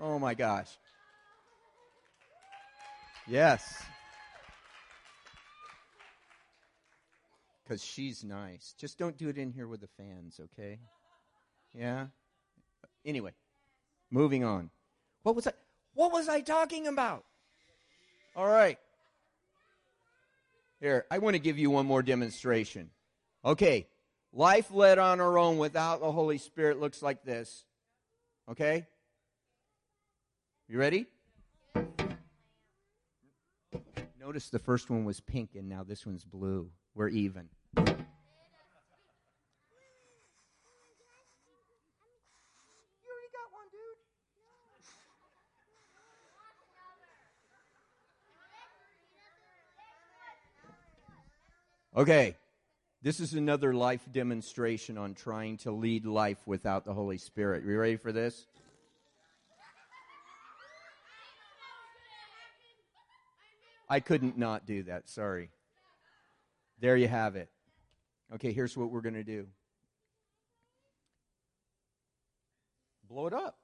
Oh 0.00 0.18
my 0.18 0.34
gosh. 0.34 0.68
Yes. 3.26 3.82
Because 7.62 7.84
she's 7.84 8.24
nice. 8.24 8.74
Just 8.78 8.98
don't 8.98 9.16
do 9.16 9.28
it 9.28 9.38
in 9.38 9.52
here 9.52 9.68
with 9.68 9.80
the 9.80 9.88
fans, 9.96 10.40
okay? 10.44 10.78
Yeah? 11.72 12.06
Anyway, 13.04 13.32
moving 14.10 14.44
on. 14.44 14.70
What 15.22 15.36
was 15.36 15.46
I 15.46 15.52
what 15.94 16.12
was 16.12 16.28
I 16.28 16.40
talking 16.40 16.86
about? 16.86 17.24
All 18.34 18.48
right. 18.48 18.78
Here, 20.80 21.06
I 21.10 21.18
want 21.18 21.34
to 21.34 21.38
give 21.38 21.58
you 21.58 21.70
one 21.70 21.86
more 21.86 22.02
demonstration. 22.02 22.90
Okay, 23.44 23.86
Life 24.32 24.70
led 24.72 24.98
on 24.98 25.20
our 25.20 25.36
own 25.36 25.58
without 25.58 26.00
the 26.00 26.10
Holy 26.10 26.38
Spirit 26.38 26.80
looks 26.80 27.02
like 27.02 27.22
this. 27.22 27.64
Okay? 28.50 28.86
You 30.68 30.78
ready? 30.78 31.06
Notice 34.18 34.48
the 34.48 34.58
first 34.58 34.88
one 34.88 35.04
was 35.04 35.20
pink 35.20 35.50
and 35.54 35.68
now 35.68 35.82
this 35.82 36.06
one's 36.06 36.24
blue. 36.24 36.70
We're 36.94 37.08
even. 37.08 37.48
Okay. 51.94 52.36
This 53.02 53.18
is 53.20 53.34
another 53.34 53.74
life 53.74 54.00
demonstration 54.12 54.96
on 54.96 55.14
trying 55.14 55.56
to 55.58 55.72
lead 55.72 56.06
life 56.06 56.38
without 56.46 56.84
the 56.84 56.94
Holy 56.94 57.18
Spirit. 57.18 57.64
Are 57.64 57.70
You 57.70 57.78
ready 57.78 57.96
for 57.96 58.12
this? 58.12 58.46
I 63.90 64.00
couldn't 64.00 64.38
not 64.38 64.66
do 64.66 64.84
that. 64.84 65.08
Sorry. 65.08 65.50
There 66.82 66.96
you 66.96 67.06
have 67.06 67.36
it. 67.36 67.48
Okay, 68.34 68.52
here's 68.52 68.76
what 68.76 68.90
we're 68.90 69.02
going 69.02 69.14
to 69.14 69.22
do 69.22 69.46
blow 73.08 73.26
it 73.26 73.32
up. 73.32 73.56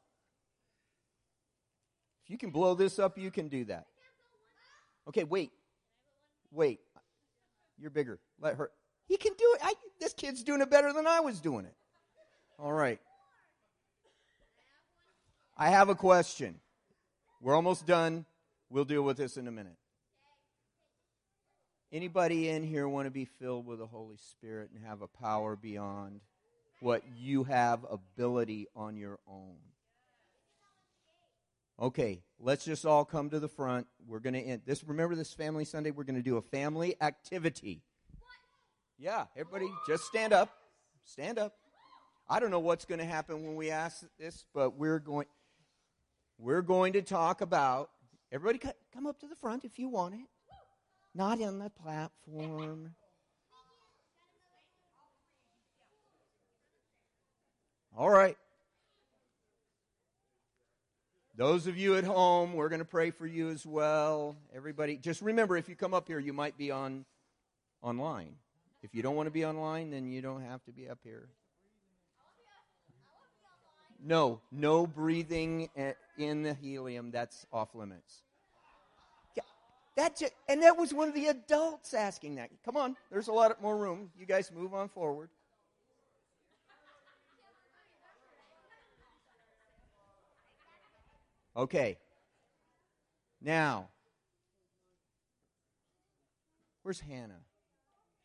If 2.23 2.31
you 2.31 2.39
can 2.39 2.51
blow 2.51 2.75
this 2.75 2.99
up, 2.99 3.19
you 3.19 3.31
can 3.31 3.49
do 3.49 3.65
that. 3.65 3.87
Okay, 5.09 5.25
wait. 5.25 5.51
Wait. 6.53 6.81
You're 7.79 7.91
bigger. 7.91 8.21
Let 8.41 8.57
her. 8.57 8.71
He 9.07 9.17
can 9.17 9.33
do 9.33 9.57
it. 9.57 9.63
I, 9.65 9.75
this 9.99 10.13
kid's 10.13 10.45
doing 10.45 10.61
it 10.61 10.71
better 10.71 10.93
than 10.93 11.07
I 11.07 11.21
was 11.21 11.41
doing 11.41 11.65
it. 11.65 11.75
All 12.59 12.73
right. 12.73 13.01
I 15.57 15.71
have 15.71 15.89
a 15.89 15.95
question. 15.95 16.61
We're 17.41 17.55
almost 17.55 17.85
done. 17.85 18.27
We'll 18.71 18.85
deal 18.85 19.03
with 19.03 19.17
this 19.17 19.37
in 19.37 19.49
a 19.49 19.53
minute. 19.53 19.77
Anybody 21.91 22.51
in 22.51 22.63
here 22.63 22.87
want 22.87 23.07
to 23.07 23.11
be 23.11 23.25
filled 23.25 23.67
with 23.67 23.79
the 23.79 23.87
Holy 23.87 24.19
Spirit 24.19 24.71
and 24.75 24.85
have 24.85 25.01
a 25.01 25.07
power 25.07 25.57
beyond 25.57 26.21
what 26.81 27.03
you 27.17 27.45
have 27.45 27.87
ability 27.91 28.67
on 28.77 28.97
your 28.97 29.19
own? 29.27 29.57
Okay, 31.81 32.21
let's 32.39 32.65
just 32.65 32.85
all 32.85 33.05
come 33.05 33.31
to 33.31 33.41
the 33.41 33.49
front. 33.49 33.87
We're 34.07 34.19
going 34.19 34.35
to 34.35 34.41
end 34.41 34.63
this. 34.67 34.85
Remember 34.85 35.15
this 35.15 35.33
Family 35.33 35.65
Sunday? 35.65 35.91
We're 35.91 36.05
going 36.05 36.17
to 36.17 36.23
do 36.23 36.37
a 36.37 36.43
family 36.43 36.97
activity. 37.01 37.83
Yeah, 38.99 39.27
everybody 39.37 39.67
just 39.87 40.05
stand 40.05 40.33
up. 40.33 40.51
Stand 41.05 41.39
up. 41.39 41.55
I 42.29 42.41
don't 42.41 42.51
know 42.51 42.59
what's 42.59 42.85
going 42.85 42.99
to 42.99 43.07
happen 43.07 43.47
when 43.47 43.57
we 43.57 43.71
ask 43.71 44.05
this, 44.19 44.45
but 44.53 44.77
we're 44.77 44.99
going 44.99 45.27
we're 46.39 46.63
going 46.63 46.93
to 46.93 47.03
talk 47.03 47.41
about 47.41 47.91
everybody 48.31 48.61
come 48.93 49.07
up 49.07 49.19
to 49.21 49.27
the 49.27 49.35
front 49.37 49.65
if 49.65 49.79
you 49.79 49.89
want 49.89 50.15
it. 50.15 50.27
Not 51.19 51.41
in 51.41 51.59
the 51.59 51.69
platform. 51.69 52.95
All 57.97 58.09
right. 58.09 58.37
Those 61.37 61.67
of 61.67 61.77
you 61.77 61.97
at 61.97 62.05
home, 62.05 62.53
we're 62.53 62.69
going 62.69 62.79
to 62.79 62.85
pray 62.85 63.11
for 63.11 63.27
you 63.27 63.49
as 63.51 63.67
well. 63.67 64.37
Everybody, 64.55 64.97
just 64.97 65.21
remember 65.21 65.57
if 65.57 65.69
you 65.69 65.75
come 65.75 65.93
up 65.93 66.07
here, 66.07 66.21
you 66.21 66.33
might 66.33 66.57
be 66.57 66.71
on 66.71 67.05
online. 67.83 68.37
If 68.85 68.95
you 68.95 69.03
don't 69.03 69.17
want 69.17 69.27
to 69.27 69.33
be 69.33 69.45
online, 69.45 69.91
then 69.91 70.07
you 70.07 70.23
don't 70.23 70.43
have 70.43 70.65
to 70.67 70.71
be 70.71 70.89
up 70.89 71.01
here. 71.03 71.31
No, 74.01 74.41
no 74.53 74.87
breathing 74.87 75.69
eh, 75.75 75.95
in 76.17 76.45
the 76.45 76.55
helium. 76.55 77.11
That's 77.11 77.45
off 77.53 77.75
limits. 77.75 78.23
That's 79.99 80.23
it. 80.23 80.33
And 80.49 80.63
that 80.63 80.77
was 80.77 80.95
one 80.95 81.09
of 81.09 81.15
the 81.15 81.27
adults 81.27 81.93
asking 81.93 82.37
that. 82.37 82.51
Come 82.65 82.77
on, 82.77 82.97
there's 83.11 83.27
a 83.27 83.33
lot 83.33 83.61
more 83.61 83.77
room. 83.77 84.11
You 84.17 84.27
guys 84.27 84.53
move 84.55 84.73
on 84.73 84.89
forward. 84.89 85.29
Okay. 91.57 91.99
Now, 93.43 93.89
where's 96.85 97.01
Hannah? 97.01 97.41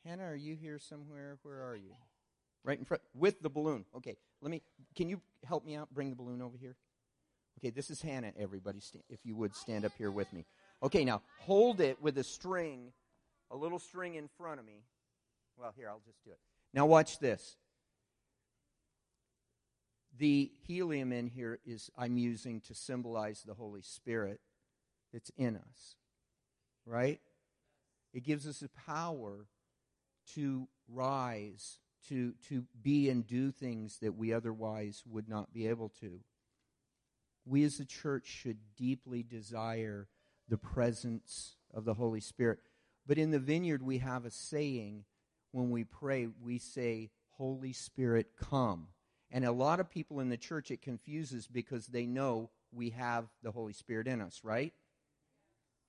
Hannah, 0.06 0.26
are 0.26 0.36
you 0.36 0.54
here 0.54 0.78
somewhere? 0.78 1.40
Where 1.42 1.68
are 1.68 1.76
you? 1.76 1.96
Right 2.64 2.78
in 2.78 2.86
front 2.86 3.02
with 3.16 3.42
the 3.42 3.50
balloon. 3.50 3.86
Okay, 3.98 4.16
let 4.42 4.52
me. 4.52 4.62
Can 4.96 5.10
you 5.10 5.22
help 5.44 5.66
me 5.66 5.76
out? 5.76 5.90
Bring 5.92 6.12
the 6.12 6.16
balloon 6.16 6.44
over 6.44 6.56
here. 6.56 6.76
Okay, 7.58 7.72
this 7.72 7.90
is 7.90 8.00
Hannah. 8.04 8.32
Everybody, 8.38 8.80
if 9.10 9.22
you 9.24 9.36
would 9.36 9.56
stand 9.56 9.86
up 9.86 9.94
here 9.98 10.12
with 10.12 10.32
me. 10.34 10.46
Okay, 10.84 11.06
now 11.06 11.22
hold 11.40 11.80
it 11.80 12.02
with 12.02 12.18
a 12.18 12.24
string, 12.24 12.92
a 13.50 13.56
little 13.56 13.80
string 13.80 14.16
in 14.16 14.28
front 14.28 14.60
of 14.60 14.66
me. 14.66 14.84
Well, 15.58 15.74
here 15.78 15.88
I'll 15.88 16.02
just 16.06 16.22
do 16.26 16.32
it. 16.32 16.40
Now 16.74 16.86
watch 16.86 17.20
this. 17.20 17.56
The 20.18 20.52
helium 20.68 21.14
in 21.14 21.28
here 21.28 21.60
is 21.66 21.90
I'm 21.98 22.18
using 22.18 22.60
to 22.62 22.76
symbolize 22.76 23.42
the 23.42 23.54
Holy 23.54 23.82
Spirit 23.82 24.42
that's 25.14 25.32
in 25.38 25.56
us. 25.56 25.96
Right? 26.86 27.22
It 28.14 28.26
gives 28.26 28.46
us 28.46 28.60
the 28.60 28.70
power 28.70 29.48
to 30.36 30.68
rise, 30.92 31.80
to, 32.10 32.34
to 32.50 32.66
be 32.82 33.10
and 33.10 33.26
do 33.26 33.52
things 33.52 34.00
that 34.02 34.16
we 34.16 34.34
otherwise 34.34 35.02
would 35.10 35.30
not 35.30 35.54
be 35.54 35.68
able 35.68 35.90
to. 36.02 36.20
We 37.46 37.64
as 37.64 37.80
a 37.80 37.86
church 37.86 38.28
should 38.28 38.58
deeply 38.76 39.24
desire 39.24 40.08
the 40.50 40.58
presence 40.58 41.56
of 41.74 41.86
the 41.86 41.94
Holy 41.94 42.20
Spirit. 42.20 42.60
But 43.06 43.18
in 43.18 43.32
the 43.32 43.40
vineyard, 43.40 43.82
we 43.82 43.98
have 44.00 44.26
a 44.26 44.32
saying 44.32 45.06
when 45.52 45.70
we 45.70 45.84
pray, 45.84 46.28
we 46.42 46.58
say, 46.58 47.12
Holy 47.38 47.74
Spirit, 47.74 48.28
come. 48.40 48.88
And 49.32 49.46
a 49.46 49.52
lot 49.52 49.80
of 49.80 49.90
people 49.90 50.20
in 50.20 50.30
the 50.30 50.38
church, 50.38 50.72
it 50.72 50.82
confuses 50.82 51.48
because 51.48 51.88
they 51.88 52.06
know 52.06 52.50
we 52.72 52.92
have 52.92 53.26
the 53.42 53.52
Holy 53.52 53.74
Spirit 53.74 54.08
in 54.08 54.22
us, 54.22 54.42
right? 54.44 54.74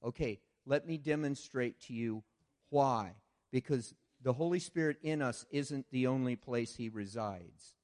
Okay, 0.02 0.40
let 0.66 0.86
me 0.86 0.96
demonstrate 0.98 1.80
to 1.82 1.94
you 1.94 2.22
why. 2.70 3.12
Because 3.52 3.94
the 4.22 4.32
Holy 4.32 4.58
Spirit 4.58 4.96
in 5.02 5.22
us 5.22 5.44
isn't 5.50 5.86
the 5.90 6.06
only 6.06 6.36
place 6.36 6.74
he 6.74 6.88
resides. 6.88 7.74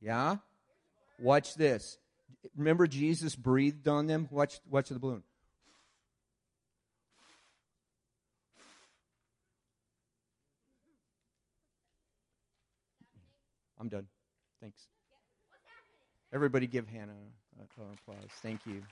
Yeah? 0.00 0.36
Watch 1.18 1.54
this. 1.54 1.98
Remember 2.56 2.86
Jesus 2.86 3.34
breathed 3.34 3.88
on 3.88 4.06
them? 4.06 4.28
Watch, 4.30 4.60
watch 4.68 4.88
the 4.88 4.98
balloon. 4.98 5.22
I'm 13.82 13.88
done. 13.88 14.06
Thanks. 14.60 14.86
Everybody 16.32 16.68
give 16.68 16.86
Hannah 16.86 17.16
an 17.58 17.66
applause. 17.94 18.30
Thank 18.40 18.64
you. 18.64 18.84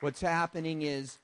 What's 0.00 0.20
happening 0.20 0.82
is 0.82 1.20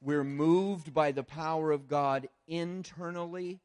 we're 0.00 0.24
moved 0.24 0.94
by 0.94 1.12
the 1.12 1.22
power 1.22 1.70
of 1.70 1.86
God 1.86 2.30
internally 2.46 3.60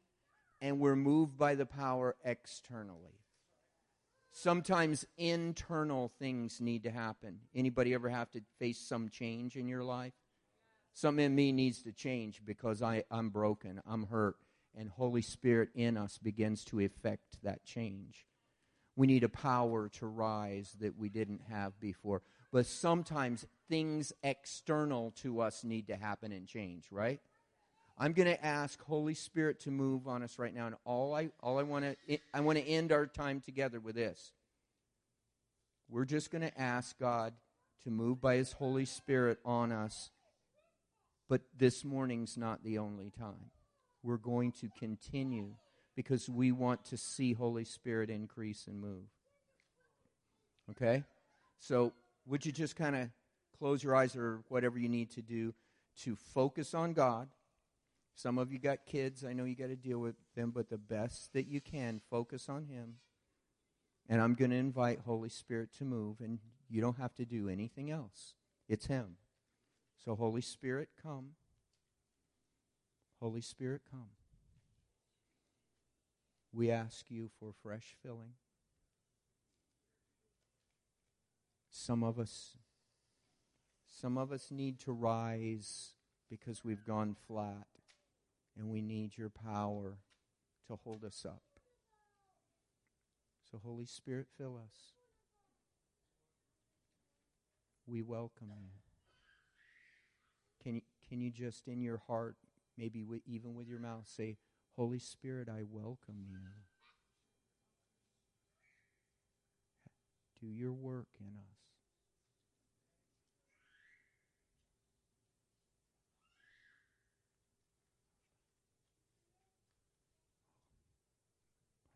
and 0.60 0.78
we're 0.78 0.94
moved 0.94 1.38
by 1.38 1.54
the 1.54 1.64
power 1.64 2.16
externally. 2.22 3.22
Sometimes 4.30 5.06
internal 5.16 6.12
things 6.18 6.60
need 6.60 6.82
to 6.82 6.90
happen. 6.90 7.38
Anybody 7.54 7.94
ever 7.94 8.10
have 8.10 8.30
to 8.32 8.42
face 8.58 8.78
some 8.78 9.08
change 9.08 9.56
in 9.56 9.68
your 9.68 9.84
life? 9.84 10.12
Something 10.92 11.24
in 11.24 11.34
me 11.34 11.50
needs 11.50 11.82
to 11.84 11.92
change 11.92 12.42
because 12.44 12.82
I, 12.82 13.04
I'm 13.10 13.30
broken, 13.30 13.80
I'm 13.86 14.08
hurt, 14.08 14.36
and 14.76 14.90
Holy 14.90 15.22
Spirit 15.22 15.70
in 15.74 15.96
us 15.96 16.18
begins 16.18 16.62
to 16.66 16.80
effect 16.80 17.38
that 17.42 17.64
change. 17.64 18.26
We 18.96 19.06
need 19.06 19.24
a 19.24 19.28
power 19.28 19.88
to 19.94 20.06
rise 20.06 20.76
that 20.80 20.96
we 20.96 21.08
didn't 21.08 21.42
have 21.50 21.78
before. 21.80 22.22
But 22.52 22.66
sometimes 22.66 23.44
things 23.68 24.12
external 24.22 25.12
to 25.22 25.40
us 25.40 25.64
need 25.64 25.88
to 25.88 25.96
happen 25.96 26.30
and 26.30 26.46
change, 26.46 26.86
right? 26.92 27.20
I'm 27.98 28.12
going 28.12 28.28
to 28.28 28.44
ask 28.44 28.80
Holy 28.82 29.14
Spirit 29.14 29.60
to 29.60 29.70
move 29.70 30.08
on 30.08 30.22
us 30.22 30.38
right 30.38 30.54
now, 30.54 30.66
and 30.66 30.74
all 30.84 31.14
I 31.14 31.30
all 31.40 31.58
I 31.58 31.62
want 31.62 31.84
to 31.84 32.18
I 32.32 32.40
want 32.40 32.58
to 32.58 32.64
end 32.64 32.90
our 32.90 33.06
time 33.06 33.40
together 33.40 33.78
with 33.78 33.94
this. 33.94 34.32
We're 35.88 36.04
just 36.04 36.30
going 36.30 36.42
to 36.42 36.60
ask 36.60 36.98
God 36.98 37.34
to 37.84 37.90
move 37.90 38.20
by 38.20 38.36
His 38.36 38.52
Holy 38.52 38.84
Spirit 38.84 39.38
on 39.44 39.70
us, 39.70 40.10
but 41.28 41.42
this 41.56 41.84
morning's 41.84 42.36
not 42.36 42.64
the 42.64 42.78
only 42.78 43.10
time. 43.10 43.50
We're 44.02 44.16
going 44.16 44.52
to 44.60 44.70
continue 44.78 45.54
because 45.94 46.28
we 46.28 46.52
want 46.52 46.84
to 46.86 46.96
see 46.96 47.32
Holy 47.32 47.64
Spirit 47.64 48.10
increase 48.10 48.66
and 48.66 48.80
move. 48.80 49.06
Okay, 50.70 51.04
so 51.58 51.92
would 52.26 52.46
you 52.46 52.52
just 52.52 52.74
kind 52.76 52.96
of 52.96 53.08
close 53.58 53.82
your 53.82 53.94
eyes 53.94 54.16
or 54.16 54.40
whatever 54.48 54.78
you 54.78 54.88
need 54.88 55.10
to 55.10 55.22
do 55.22 55.52
to 56.02 56.16
focus 56.16 56.74
on 56.74 56.92
God? 56.94 57.28
Some 58.14 58.38
of 58.38 58.52
you 58.52 58.58
got 58.58 58.86
kids. 58.86 59.24
I 59.24 59.32
know 59.32 59.44
you 59.44 59.54
got 59.54 59.68
to 59.68 59.76
deal 59.76 59.98
with 59.98 60.14
them, 60.34 60.50
but 60.50 60.70
the 60.70 60.78
best 60.78 61.32
that 61.32 61.46
you 61.46 61.60
can, 61.60 62.00
focus 62.10 62.48
on 62.48 62.66
Him. 62.66 62.94
And 64.08 64.20
I'm 64.20 64.34
going 64.34 64.50
to 64.50 64.56
invite 64.56 65.00
Holy 65.04 65.28
Spirit 65.28 65.70
to 65.78 65.84
move, 65.84 66.20
and 66.20 66.38
you 66.70 66.80
don't 66.80 66.98
have 66.98 67.14
to 67.16 67.24
do 67.24 67.48
anything 67.48 67.90
else. 67.90 68.34
It's 68.68 68.86
Him. 68.86 69.16
So, 70.04 70.14
Holy 70.14 70.42
Spirit, 70.42 70.90
come. 71.02 71.30
Holy 73.20 73.40
Spirit, 73.40 73.82
come. 73.90 74.08
We 76.54 76.70
ask 76.70 77.06
you 77.10 77.30
for 77.40 77.52
fresh 77.52 77.96
filling. 78.00 78.34
Some 81.68 82.04
of 82.04 82.18
us 82.18 82.56
some 83.86 84.18
of 84.18 84.32
us 84.32 84.50
need 84.50 84.78
to 84.80 84.92
rise 84.92 85.94
because 86.28 86.64
we've 86.64 86.84
gone 86.84 87.16
flat 87.26 87.66
and 88.58 88.68
we 88.68 88.82
need 88.82 89.16
your 89.16 89.30
power 89.30 89.98
to 90.66 90.76
hold 90.84 91.04
us 91.04 91.24
up. 91.26 91.42
So, 93.50 93.60
Holy 93.64 93.86
Spirit, 93.86 94.26
fill 94.36 94.56
us. 94.56 94.94
We 97.86 98.02
welcome 98.02 98.50
you. 98.50 98.70
Can 100.62 100.74
you, 100.76 100.82
can 101.08 101.20
you 101.20 101.30
just 101.30 101.68
in 101.68 101.80
your 101.80 102.02
heart, 102.08 102.36
maybe 102.76 103.04
even 103.26 103.54
with 103.54 103.68
your 103.68 103.78
mouth, 103.78 104.08
say, 104.08 104.36
Holy 104.76 104.98
Spirit, 104.98 105.48
I 105.48 105.62
welcome 105.70 106.24
you. 106.28 106.38
Do 110.40 110.48
your 110.48 110.72
work 110.72 111.06
in 111.20 111.36
us. 111.38 111.54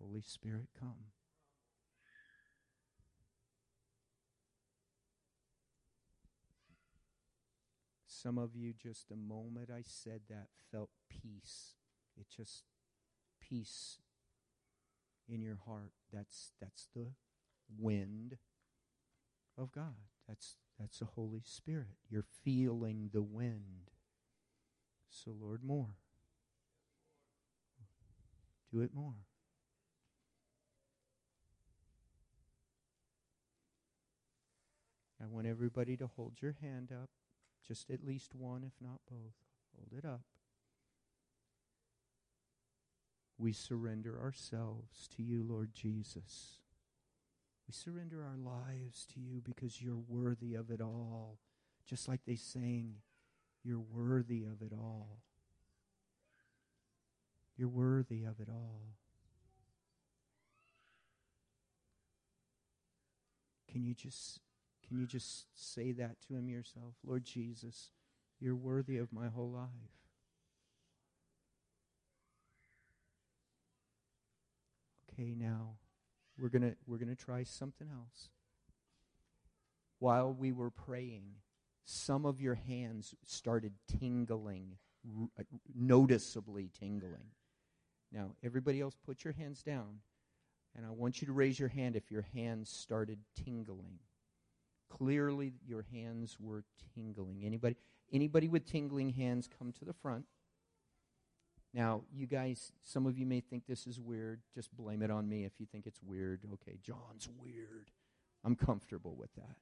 Holy 0.01 0.23
Spirit, 0.23 0.69
come. 0.79 1.11
Some 8.07 8.39
of 8.39 8.55
you, 8.55 8.73
just 8.73 9.09
the 9.09 9.17
moment 9.17 9.69
I 9.69 9.83
said 9.85 10.23
that, 10.29 10.47
felt 10.71 10.91
peace. 11.09 11.78
It 12.19 12.27
just 12.35 12.65
peace 13.41 13.99
in 15.29 15.43
your 15.43 15.59
heart. 15.67 15.93
That's 16.13 16.53
that's 16.61 16.89
the 16.95 17.13
wind 17.79 18.39
of 19.57 19.73
God. 19.73 19.95
That's 20.27 20.57
that's 20.79 20.99
the 20.99 21.07
Holy 21.07 21.43
Spirit. 21.45 21.97
You're 22.11 22.25
feeling 22.45 23.11
the 23.13 23.23
wind. 23.23 23.91
So 25.09 25.33
Lord, 25.39 25.63
more. 25.63 25.97
Do 28.71 28.81
it 28.81 28.95
more. 28.95 29.15
I 35.21 35.27
want 35.27 35.47
everybody 35.47 35.97
to 35.97 36.07
hold 36.07 36.35
your 36.41 36.57
hand 36.61 36.93
up, 36.93 37.11
just 37.67 37.91
at 37.91 38.05
least 38.05 38.35
one, 38.35 38.63
if 38.63 38.75
not 38.81 39.01
both. 39.11 39.35
Hold 39.75 39.93
it 39.99 40.07
up. 40.07 40.23
We 43.39 43.53
surrender 43.53 44.19
ourselves 44.21 45.09
to 45.17 45.23
you, 45.23 45.45
Lord 45.49 45.73
Jesus. 45.73 46.59
We 47.69 47.73
surrender 47.73 48.25
our 48.25 48.37
lives 48.37 49.07
to 49.15 49.21
you 49.21 49.41
because 49.41 49.81
you're 49.81 50.03
worthy 50.09 50.55
of 50.55 50.71
it 50.71 50.81
all. 50.81 51.39
Just 51.87 52.09
like 52.09 52.21
they 52.27 52.35
sang, 52.35 52.95
you're 53.63 53.79
worthy 53.79 54.45
of 54.45 54.61
it 54.63 54.73
all. 54.73 55.19
You're 57.57 57.69
worthy 57.69 58.25
of 58.25 58.41
it 58.41 58.49
all. 58.49 58.83
Can 63.71 63.85
you 63.85 63.95
just 63.95 64.41
can 64.87 64.99
you 64.99 65.07
just 65.07 65.47
say 65.55 65.93
that 65.93 66.17
to 66.27 66.35
him 66.35 66.49
yourself? 66.49 66.95
Lord 67.05 67.25
Jesus, 67.25 67.91
you're 68.41 68.57
worthy 68.57 68.97
of 68.97 69.13
my 69.13 69.29
whole 69.29 69.51
life. 69.51 69.98
Okay, 75.19 75.35
now 75.35 75.75
we're 76.39 76.49
going 76.49 76.63
to 76.63 76.77
we're 76.87 76.99
going 76.99 77.09
to 77.09 77.17
try 77.17 77.43
something 77.43 77.89
else. 77.91 78.31
While 79.99 80.33
we 80.33 80.53
were 80.53 80.71
praying, 80.71 81.25
some 81.85 82.25
of 82.25 82.41
your 82.41 82.55
hands 82.55 83.15
started 83.25 83.73
tingling, 83.99 84.77
r- 85.05 85.45
noticeably 85.75 86.71
tingling. 86.79 87.33
Now, 88.13 88.37
everybody 88.45 88.81
else 88.81 88.97
put 89.05 89.25
your 89.25 89.33
hands 89.33 89.63
down, 89.63 89.99
and 90.77 90.87
I 90.87 90.91
want 90.91 91.21
you 91.21 91.27
to 91.27 91.33
raise 91.33 91.59
your 91.59 91.69
hand 91.69 91.97
if 91.97 92.13
your 92.13 92.27
hands 92.33 92.71
started 92.71 93.19
tingling. 93.45 93.99
Clearly, 94.89 95.55
your 95.67 95.85
hands 95.93 96.37
were 96.39 96.65
tingling. 96.95 97.43
Anybody, 97.45 97.77
anybody 98.13 98.47
with 98.47 98.67
tingling 98.67 99.11
hands, 99.11 99.49
come 99.59 99.73
to 99.73 99.85
the 99.85 99.93
front. 99.93 100.27
Now, 101.75 102.03
you 102.13 102.27
guys, 102.27 102.73
some 102.83 103.07
of 103.07 103.19
you 103.19 103.27
may 103.27 103.41
think 103.41 103.65
this 103.67 103.87
is 103.87 104.01
weird. 104.01 104.41
Just 104.55 104.75
blame 104.77 105.03
it 105.03 105.11
on 105.11 105.29
me 105.29 105.45
if 105.45 105.53
you 105.59 105.67
think 105.67 105.87
it's 105.87 106.03
weird. 106.03 106.41
Okay, 106.55 106.79
John's 106.83 107.29
weird. 107.41 107.91
I'm 108.45 108.57
comfortable 108.57 109.15
with 109.17 109.35
that. 109.35 109.57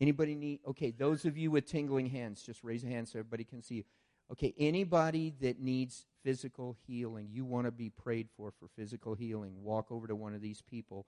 Anybody 0.00 0.34
need, 0.34 0.60
okay, 0.66 0.92
those 0.92 1.24
of 1.24 1.36
you 1.36 1.50
with 1.50 1.66
tingling 1.66 2.06
hands, 2.06 2.42
just 2.42 2.64
raise 2.64 2.84
a 2.84 2.86
hand 2.86 3.08
so 3.08 3.18
everybody 3.18 3.44
can 3.44 3.62
see 3.62 3.76
you. 3.76 3.84
Okay, 4.32 4.54
anybody 4.58 5.34
that 5.40 5.60
needs 5.60 6.06
physical 6.22 6.76
healing, 6.86 7.28
you 7.30 7.44
want 7.44 7.66
to 7.66 7.72
be 7.72 7.90
prayed 7.90 8.28
for 8.36 8.52
for 8.52 8.68
physical 8.76 9.14
healing, 9.14 9.62
walk 9.62 9.90
over 9.90 10.06
to 10.06 10.14
one 10.14 10.34
of 10.34 10.40
these 10.40 10.62
people 10.62 11.06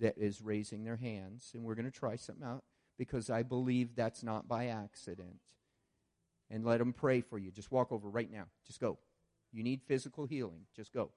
that 0.00 0.16
is 0.16 0.40
raising 0.40 0.82
their 0.84 0.96
hands, 0.96 1.50
and 1.54 1.62
we're 1.62 1.74
going 1.74 1.90
to 1.90 1.90
try 1.90 2.16
something 2.16 2.46
out 2.46 2.64
because 2.98 3.30
I 3.30 3.42
believe 3.42 3.94
that's 3.94 4.22
not 4.22 4.48
by 4.48 4.66
accident. 4.66 5.40
And 6.50 6.64
let 6.64 6.78
them 6.78 6.92
pray 6.92 7.20
for 7.20 7.38
you. 7.38 7.50
Just 7.50 7.72
walk 7.72 7.90
over 7.90 8.08
right 8.08 8.30
now. 8.30 8.44
Just 8.66 8.80
go. 8.80 8.98
You 9.52 9.62
need 9.62 9.82
physical 9.82 10.26
healing. 10.26 10.66
Just 10.74 10.92
go. 10.92 11.10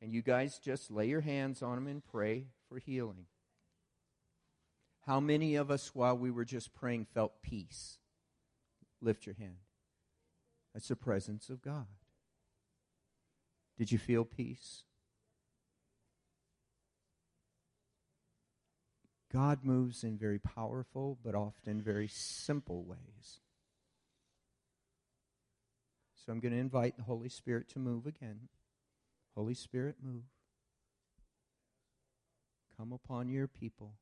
And 0.00 0.14
you 0.14 0.22
guys 0.22 0.58
just 0.58 0.90
lay 0.90 1.08
your 1.08 1.20
hands 1.20 1.62
on 1.62 1.74
them 1.74 1.86
and 1.86 2.04
pray 2.04 2.46
for 2.68 2.78
healing. 2.78 3.26
How 5.06 5.18
many 5.20 5.56
of 5.56 5.70
us, 5.70 5.94
while 5.94 6.16
we 6.16 6.30
were 6.30 6.44
just 6.44 6.72
praying, 6.74 7.06
felt 7.12 7.42
peace? 7.42 7.98
Lift 9.00 9.26
your 9.26 9.34
hand. 9.34 9.56
That's 10.74 10.88
the 10.88 10.96
presence 10.96 11.50
of 11.50 11.62
God. 11.62 11.86
Did 13.76 13.90
you 13.90 13.98
feel 13.98 14.24
peace? 14.24 14.84
God 19.32 19.60
moves 19.62 20.02
in 20.02 20.18
very 20.18 20.38
powerful 20.38 21.18
but 21.24 21.34
often 21.34 21.80
very 21.80 22.08
simple 22.08 22.82
ways. 22.82 23.40
So 26.14 26.32
I'm 26.32 26.40
going 26.40 26.52
to 26.52 26.58
invite 26.58 26.96
the 26.96 27.04
Holy 27.04 27.28
Spirit 27.28 27.68
to 27.70 27.78
move 27.78 28.06
again. 28.06 28.48
Holy 29.34 29.54
Spirit, 29.54 29.96
move. 30.02 30.24
Come 32.76 32.92
upon 32.92 33.28
your 33.28 33.46
people. 33.46 33.92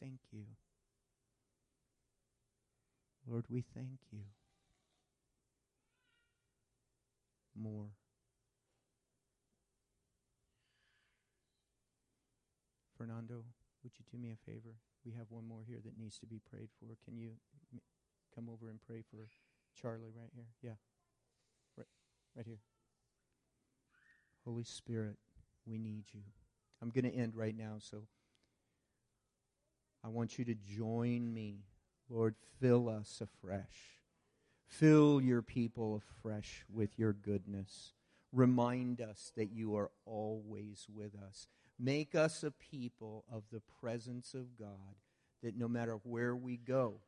Thank 0.00 0.20
you. 0.32 0.44
Lord, 3.28 3.44
we 3.48 3.62
thank 3.74 3.98
you. 4.12 4.20
More. 7.60 7.90
Fernando, 12.96 13.44
would 13.82 13.92
you 13.98 14.04
do 14.10 14.18
me 14.18 14.32
a 14.32 14.50
favor? 14.50 14.74
We 15.04 15.12
have 15.12 15.26
one 15.30 15.46
more 15.46 15.62
here 15.66 15.78
that 15.84 15.98
needs 15.98 16.18
to 16.18 16.26
be 16.26 16.40
prayed 16.50 16.68
for. 16.80 16.96
Can 17.04 17.16
you 17.16 17.32
m- 17.72 17.80
come 18.34 18.48
over 18.48 18.68
and 18.70 18.80
pray 18.80 19.02
for 19.10 19.28
Charlie 19.80 20.12
right 20.16 20.30
here? 20.34 20.46
Yeah. 20.62 20.76
Right, 21.76 21.86
right 22.36 22.46
here. 22.46 22.60
Holy 24.44 24.64
Spirit, 24.64 25.16
we 25.66 25.78
need 25.78 26.04
you. 26.12 26.20
I'm 26.82 26.90
going 26.90 27.04
to 27.10 27.14
end 27.16 27.34
right 27.34 27.56
now, 27.56 27.76
so 27.78 28.02
I 30.04 30.08
want 30.08 30.38
you 30.38 30.44
to 30.46 30.54
join 30.54 31.32
me. 31.32 31.64
Lord, 32.08 32.34
fill 32.60 32.88
us 32.88 33.20
afresh. 33.20 33.98
Fill 34.66 35.20
your 35.20 35.42
people 35.42 35.96
afresh 35.96 36.64
with 36.72 36.98
your 36.98 37.12
goodness. 37.12 37.92
Remind 38.32 39.00
us 39.00 39.32
that 39.36 39.52
you 39.52 39.76
are 39.76 39.90
always 40.04 40.86
with 40.92 41.12
us. 41.14 41.46
Make 41.78 42.14
us 42.14 42.42
a 42.42 42.50
people 42.50 43.24
of 43.32 43.44
the 43.52 43.62
presence 43.80 44.34
of 44.34 44.58
God, 44.58 44.96
that 45.42 45.56
no 45.56 45.68
matter 45.68 45.98
where 46.02 46.34
we 46.34 46.56
go, 46.56 47.00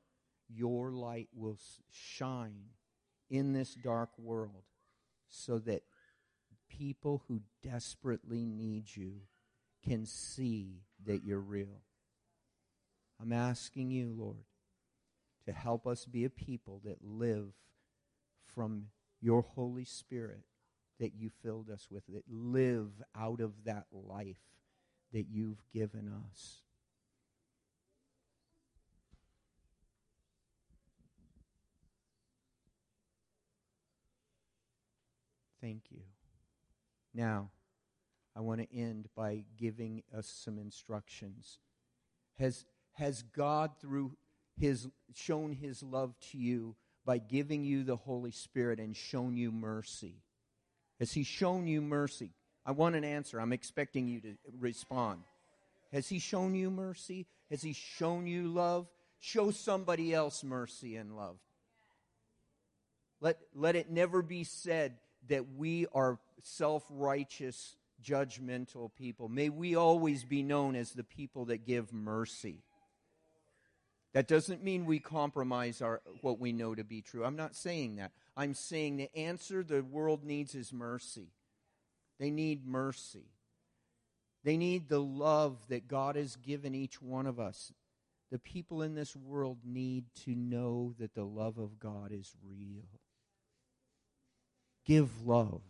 your 0.48 0.92
light 0.92 1.28
will 1.34 1.59
shine 1.90 2.70
in 3.30 3.52
this 3.52 3.74
dark 3.74 4.11
world 4.18 4.62
so 5.28 5.59
that 5.59 5.82
people 6.68 7.22
who 7.28 7.40
desperately 7.62 8.44
need 8.44 8.84
you 8.94 9.20
can 9.84 10.06
see 10.06 10.82
that 11.06 11.24
you're 11.24 11.40
real. 11.40 11.82
I'm 13.20 13.32
asking 13.32 13.90
you, 13.90 14.14
Lord, 14.16 14.44
to 15.49 15.55
help 15.55 15.86
us 15.86 16.05
be 16.05 16.26
a 16.26 16.30
people 16.30 16.82
that 16.84 16.99
live 17.03 17.55
from 18.55 18.88
your 19.22 19.40
Holy 19.40 19.84
Spirit 19.84 20.42
that 21.01 21.14
you 21.14 21.30
filled 21.42 21.70
us 21.70 21.88
with, 21.90 22.03
that 22.09 22.24
live 22.28 22.90
out 23.16 23.40
of 23.40 23.64
that 23.64 23.86
life 23.90 24.42
that 25.11 25.24
you've 25.30 25.64
given 25.72 26.12
us. 26.30 26.61
Thank 35.62 35.84
you. 35.90 36.03
Now, 37.14 37.49
I 38.36 38.40
want 38.40 38.61
to 38.61 38.76
end 38.76 39.09
by 39.16 39.44
giving 39.57 40.03
us 40.14 40.26
some 40.26 40.59
instructions. 40.59 41.59
Has, 42.38 42.66
has 42.92 43.22
God, 43.22 43.70
through 43.80 44.12
his, 44.59 44.88
shown 45.14 45.52
his 45.52 45.82
love 45.82 46.14
to 46.32 46.38
you 46.38 46.74
by 47.04 47.18
giving 47.18 47.64
you 47.64 47.84
the 47.84 47.96
Holy 47.96 48.30
Spirit 48.32 48.80
and 48.80 48.96
shown 48.96 49.36
you 49.36 49.50
mercy? 49.50 50.16
Has 50.98 51.12
he 51.12 51.22
shown 51.22 51.66
you 51.66 51.80
mercy? 51.80 52.30
I 52.66 52.72
want 52.72 52.96
an 52.96 53.04
answer. 53.04 53.40
I'm 53.40 53.52
expecting 53.52 54.09
you 54.09 54.20
to 54.20 54.34
respond. 54.59 55.22
Has 55.92 56.09
he 56.09 56.18
shown 56.18 56.54
you 56.54 56.70
mercy? 56.70 57.26
Has 57.50 57.62
he 57.62 57.72
shown 57.72 58.26
you 58.26 58.48
love? 58.48 58.88
Show 59.20 59.50
somebody 59.50 60.12
else 60.12 60.44
mercy 60.44 60.96
and 60.96 61.16
love. 61.16 61.38
Let, 63.20 63.38
let 63.54 63.74
it 63.74 63.90
never 63.90 64.22
be 64.22 64.44
said 64.44 64.98
that 65.28 65.54
we 65.56 65.86
are 65.92 66.18
self 66.42 66.84
righteous, 66.90 67.76
judgmental 68.02 68.90
people. 68.94 69.28
May 69.28 69.48
we 69.48 69.74
always 69.74 70.24
be 70.24 70.42
known 70.42 70.76
as 70.76 70.92
the 70.92 71.04
people 71.04 71.46
that 71.46 71.66
give 71.66 71.92
mercy. 71.92 72.62
That 74.19 74.27
doesn't 74.27 74.64
mean 74.64 74.85
we 74.85 74.99
compromise 74.99 75.81
our, 75.81 76.01
what 76.23 76.41
we 76.41 76.51
know 76.51 76.75
to 76.75 76.83
be 76.83 77.03
true. 77.03 77.25
I'm 77.25 77.37
not 77.37 77.55
saying 77.55 77.95
that. 77.99 78.11
I'm 78.37 78.53
saying 78.53 78.97
the 78.97 79.16
answer 79.16 79.62
the 79.62 79.85
world 79.85 80.25
needs 80.25 80.57
is 80.57 80.73
mercy. 80.73 81.29
They 82.19 82.29
need 82.33 82.66
mercy. 82.66 83.27
They 84.43 84.57
need 84.57 84.89
the 84.89 85.01
love 85.01 85.57
that 85.69 85.87
God 85.87 86.16
has 86.16 86.35
given 86.35 86.75
each 86.75 87.01
one 87.01 87.29
of 87.29 87.39
us. 87.39 87.73
The 88.33 88.41
people 88.41 88.83
in 88.83 88.97
this 88.97 89.14
world 89.14 89.59
need 89.64 90.07
to 90.25 90.35
know 90.35 90.95
that 90.99 91.14
the 91.14 91.23
love 91.23 91.57
of 91.57 91.79
God 91.79 92.11
is 92.11 92.35
real. 92.43 92.89
Give 94.85 95.25
love. 95.25 95.62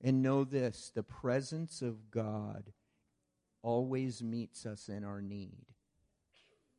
And 0.00 0.22
know 0.22 0.44
this 0.44 0.92
the 0.94 1.02
presence 1.02 1.82
of 1.82 2.12
God 2.12 2.72
always 3.62 4.22
meets 4.22 4.66
us 4.66 4.88
in 4.88 5.04
our 5.04 5.20
need. 5.20 5.66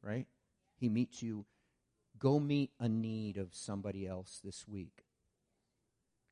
Right? 0.02 0.28
He 0.76 0.90
meets 0.90 1.24
you. 1.24 1.46
Go 2.20 2.40
meet 2.40 2.72
a 2.80 2.88
need 2.88 3.38
of 3.38 3.54
somebody 3.54 4.08
else 4.08 4.40
this 4.44 4.68
week. 4.68 5.06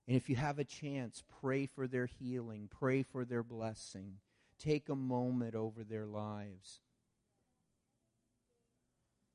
And 0.08 0.16
if 0.18 0.30
you 0.30 0.36
have 0.36 0.60
a 0.60 0.64
chance, 0.64 1.24
pray 1.42 1.66
for 1.66 1.88
their 1.88 2.06
healing, 2.06 2.68
pray 2.70 3.04
for 3.04 3.24
their 3.24 3.44
blessing. 3.44 4.18
Take 4.60 4.90
a 4.90 4.96
moment 4.96 5.56
over 5.56 5.84
their 5.84 6.06
lives 6.06 6.82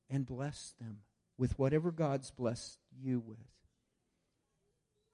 and 0.08 0.26
bless 0.26 0.74
them 0.80 0.98
with 1.36 1.58
whatever 1.58 1.90
God's 1.90 2.30
blessed 2.30 2.78
you 2.96 3.20
with. 3.20 3.38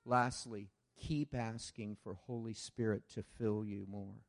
Lastly, 0.04 0.68
keep 1.00 1.34
asking 1.34 1.96
for 2.02 2.14
Holy 2.14 2.54
Spirit 2.54 3.02
to 3.14 3.22
fill 3.22 3.64
you 3.64 3.86
more. 3.88 4.26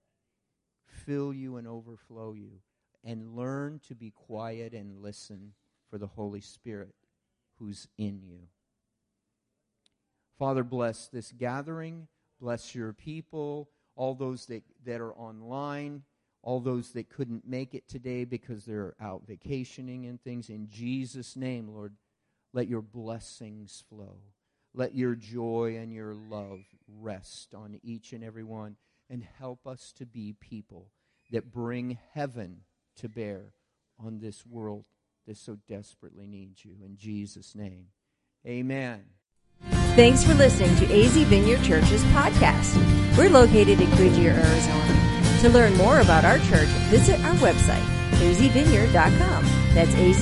Fill 0.94 1.34
you 1.34 1.58
and 1.58 1.68
overflow 1.68 2.34
you. 2.34 2.60
And 3.04 3.36
learn 3.36 3.82
to 3.88 3.96
be 3.96 4.12
quiet 4.12 4.74
and 4.74 5.02
listen 5.02 5.54
for 5.90 5.98
the 5.98 6.08
Holy 6.08 6.40
Spirit 6.40 6.96
who's 7.60 7.88
in 7.98 8.22
you. 8.24 8.40
Father, 10.40 10.64
bless 10.64 11.08
this 11.08 11.32
gathering. 11.32 12.08
Bless 12.40 12.76
your 12.76 12.92
people, 12.92 13.70
all 13.96 14.16
those 14.16 14.48
that, 14.48 14.64
that 14.86 15.00
are 15.00 15.14
online, 15.14 16.04
all 16.42 16.60
those 16.60 16.92
that 16.92 17.10
couldn't 17.10 17.48
make 17.48 17.74
it 17.74 17.88
today 17.88 18.26
because 18.26 18.66
they're 18.66 18.96
out 19.00 19.22
vacationing 19.26 20.06
and 20.06 20.22
things. 20.22 20.50
In 20.50 20.68
Jesus' 20.70 21.38
name, 21.38 21.70
Lord, 21.70 21.96
let 22.54 22.68
your 22.68 22.82
blessings 22.82 23.84
flow. 23.88 24.18
Let 24.74 24.96
your 24.96 25.16
joy 25.16 25.78
and 25.80 25.94
your 25.94 26.14
love 26.14 26.62
rest 27.00 27.54
on 27.54 27.80
each 27.84 28.12
and 28.12 28.24
every 28.24 28.44
one. 28.44 28.76
And 29.14 29.24
help 29.38 29.68
us 29.68 29.94
to 29.98 30.08
be 30.08 30.34
people 30.34 30.90
that 31.30 31.52
bring 31.52 32.00
heaven 32.16 32.62
to 32.96 33.08
bear 33.08 33.54
on 34.04 34.18
this 34.18 34.44
world 34.44 34.86
that 35.28 35.38
so 35.38 35.60
desperately 35.68 36.26
needs 36.26 36.66
you. 36.66 36.78
In 36.84 36.98
Jesus' 36.98 37.54
name, 37.54 37.90
amen. 38.44 39.04
Thanks 39.96 40.24
for 40.24 40.34
listening 40.34 40.76
to 40.78 40.86
AZ 40.92 41.16
Vineyard 41.16 41.62
Church's 41.62 42.04
podcast. 42.06 42.76
We're 43.16 43.30
located 43.30 43.80
in 43.80 43.90
Goodyear, 43.92 44.32
Arizona. 44.32 45.40
To 45.42 45.50
learn 45.50 45.78
more 45.78 46.00
about 46.00 46.26
our 46.26 46.40
church, 46.40 46.70
visit 46.90 47.20
our 47.20 47.36
website, 47.36 47.86
azvineyard.com. 48.14 49.46
That's 49.76 49.94
A 49.94 50.14